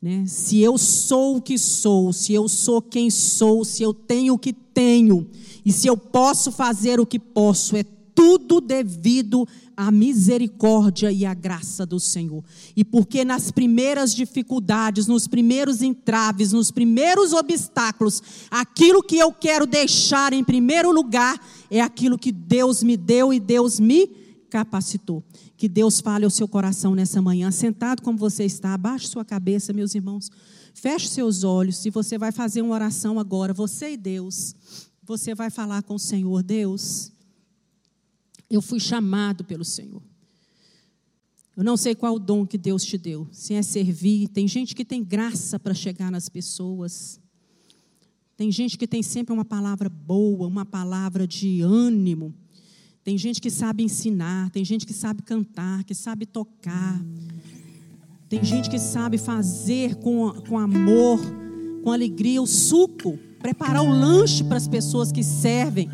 [0.02, 0.26] Né?
[0.28, 4.40] Se eu sou o que sou, se eu sou quem sou, se eu tenho o
[4.40, 5.28] que tenho,
[5.66, 7.84] e se eu posso fazer o que posso, é
[8.18, 12.44] tudo devido à misericórdia e à graça do Senhor.
[12.76, 19.68] E porque nas primeiras dificuldades, nos primeiros entraves, nos primeiros obstáculos, aquilo que eu quero
[19.68, 21.40] deixar em primeiro lugar
[21.70, 24.10] é aquilo que Deus me deu e Deus me
[24.50, 25.24] capacitou.
[25.56, 29.74] Que Deus fale ao seu coração nessa manhã, sentado como você está, abaixe sua cabeça,
[29.74, 30.30] meus irmãos.
[30.74, 31.78] Feche seus olhos.
[31.78, 34.56] Se você vai fazer uma oração agora, você e Deus,
[35.04, 37.12] você vai falar com o Senhor, Deus.
[38.50, 40.02] Eu fui chamado pelo Senhor.
[41.56, 43.28] Eu não sei qual o dom que Deus te deu.
[43.32, 47.20] Se é servir, tem gente que tem graça para chegar nas pessoas.
[48.38, 52.32] Tem gente que tem sempre uma palavra boa, uma palavra de ânimo.
[53.08, 57.02] Tem gente que sabe ensinar, tem gente que sabe cantar, que sabe tocar.
[58.28, 61.18] Tem gente que sabe fazer com, com amor,
[61.86, 65.90] com alegria, o suco, preparar o lanche para as pessoas que servem,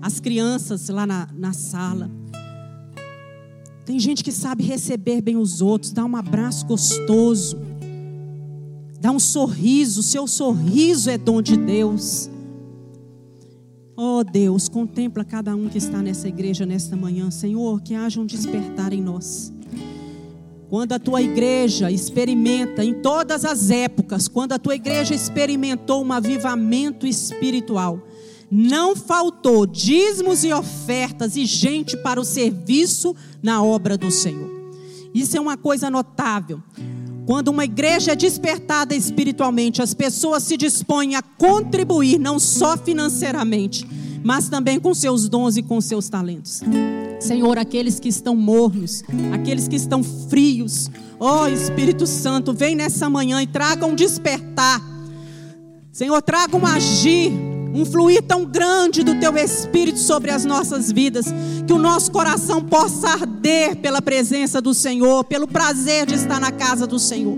[0.00, 2.08] as crianças lá na, na sala.
[3.84, 7.58] Tem gente que sabe receber bem os outros, dar um abraço gostoso,
[9.00, 9.98] dar um sorriso.
[9.98, 12.30] O seu sorriso é dom de Deus.
[13.98, 18.26] Oh Deus, contempla cada um que está nessa igreja nesta manhã, Senhor, que haja um
[18.26, 19.50] despertar em nós.
[20.68, 26.12] Quando a tua igreja experimenta, em todas as épocas, quando a tua igreja experimentou um
[26.12, 28.06] avivamento espiritual,
[28.50, 34.50] não faltou dízimos e ofertas e gente para o serviço na obra do Senhor.
[35.14, 36.62] Isso é uma coisa notável.
[37.26, 43.84] Quando uma igreja é despertada espiritualmente, as pessoas se dispõem a contribuir, não só financeiramente,
[44.22, 46.62] mas também com seus dons e com seus talentos.
[47.18, 49.02] Senhor, aqueles que estão mornos,
[49.34, 54.80] aqueles que estão frios, ó oh, Espírito Santo, vem nessa manhã e traga um despertar.
[55.90, 57.32] Senhor, traga um agir,
[57.76, 61.26] um fluir tão grande do teu Espírito sobre as nossas vidas,
[61.66, 66.50] que o nosso coração possa arder pela presença do Senhor, pelo prazer de estar na
[66.50, 67.36] casa do Senhor.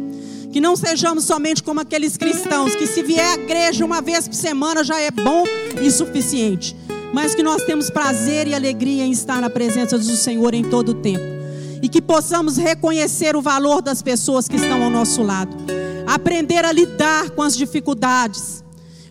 [0.53, 4.35] Que não sejamos somente como aqueles cristãos que, se vier à igreja uma vez por
[4.35, 5.43] semana, já é bom
[5.83, 6.77] e suficiente.
[7.13, 10.91] Mas que nós temos prazer e alegria em estar na presença do Senhor em todo
[10.91, 11.25] o tempo.
[11.83, 15.57] E que possamos reconhecer o valor das pessoas que estão ao nosso lado.
[16.07, 18.63] Aprender a lidar com as dificuldades,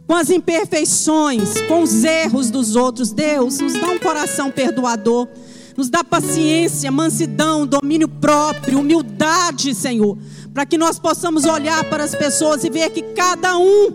[0.07, 3.11] com as imperfeições, com os erros dos outros.
[3.11, 5.27] Deus, nos dá um coração perdoador.
[5.75, 10.17] Nos dá paciência, mansidão, domínio próprio, humildade, Senhor
[10.57, 13.91] para que nós possamos olhar para as pessoas e ver que cada um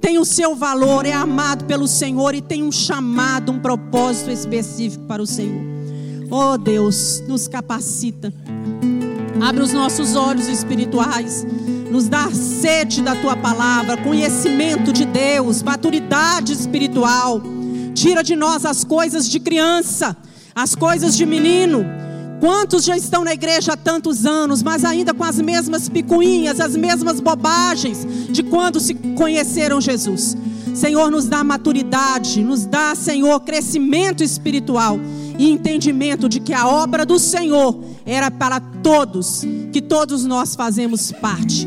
[0.00, 5.04] tem o seu valor, é amado pelo Senhor e tem um chamado, um propósito específico
[5.06, 5.60] para o Senhor.
[6.30, 8.32] Oh Deus, nos capacita,
[9.44, 11.44] abre os nossos olhos espirituais,
[11.96, 17.40] nos dá sede da tua palavra, conhecimento de Deus, maturidade espiritual.
[17.94, 20.14] Tira de nós as coisas de criança,
[20.54, 21.86] as coisas de menino
[22.40, 26.76] Quantos já estão na igreja há tantos anos, mas ainda com as mesmas picuinhas, as
[26.76, 30.36] mesmas bobagens de quando se conheceram Jesus?
[30.74, 35.00] Senhor, nos dá maturidade, nos dá, Senhor, crescimento espiritual
[35.38, 39.42] e entendimento de que a obra do Senhor era para todos,
[39.72, 41.66] que todos nós fazemos parte.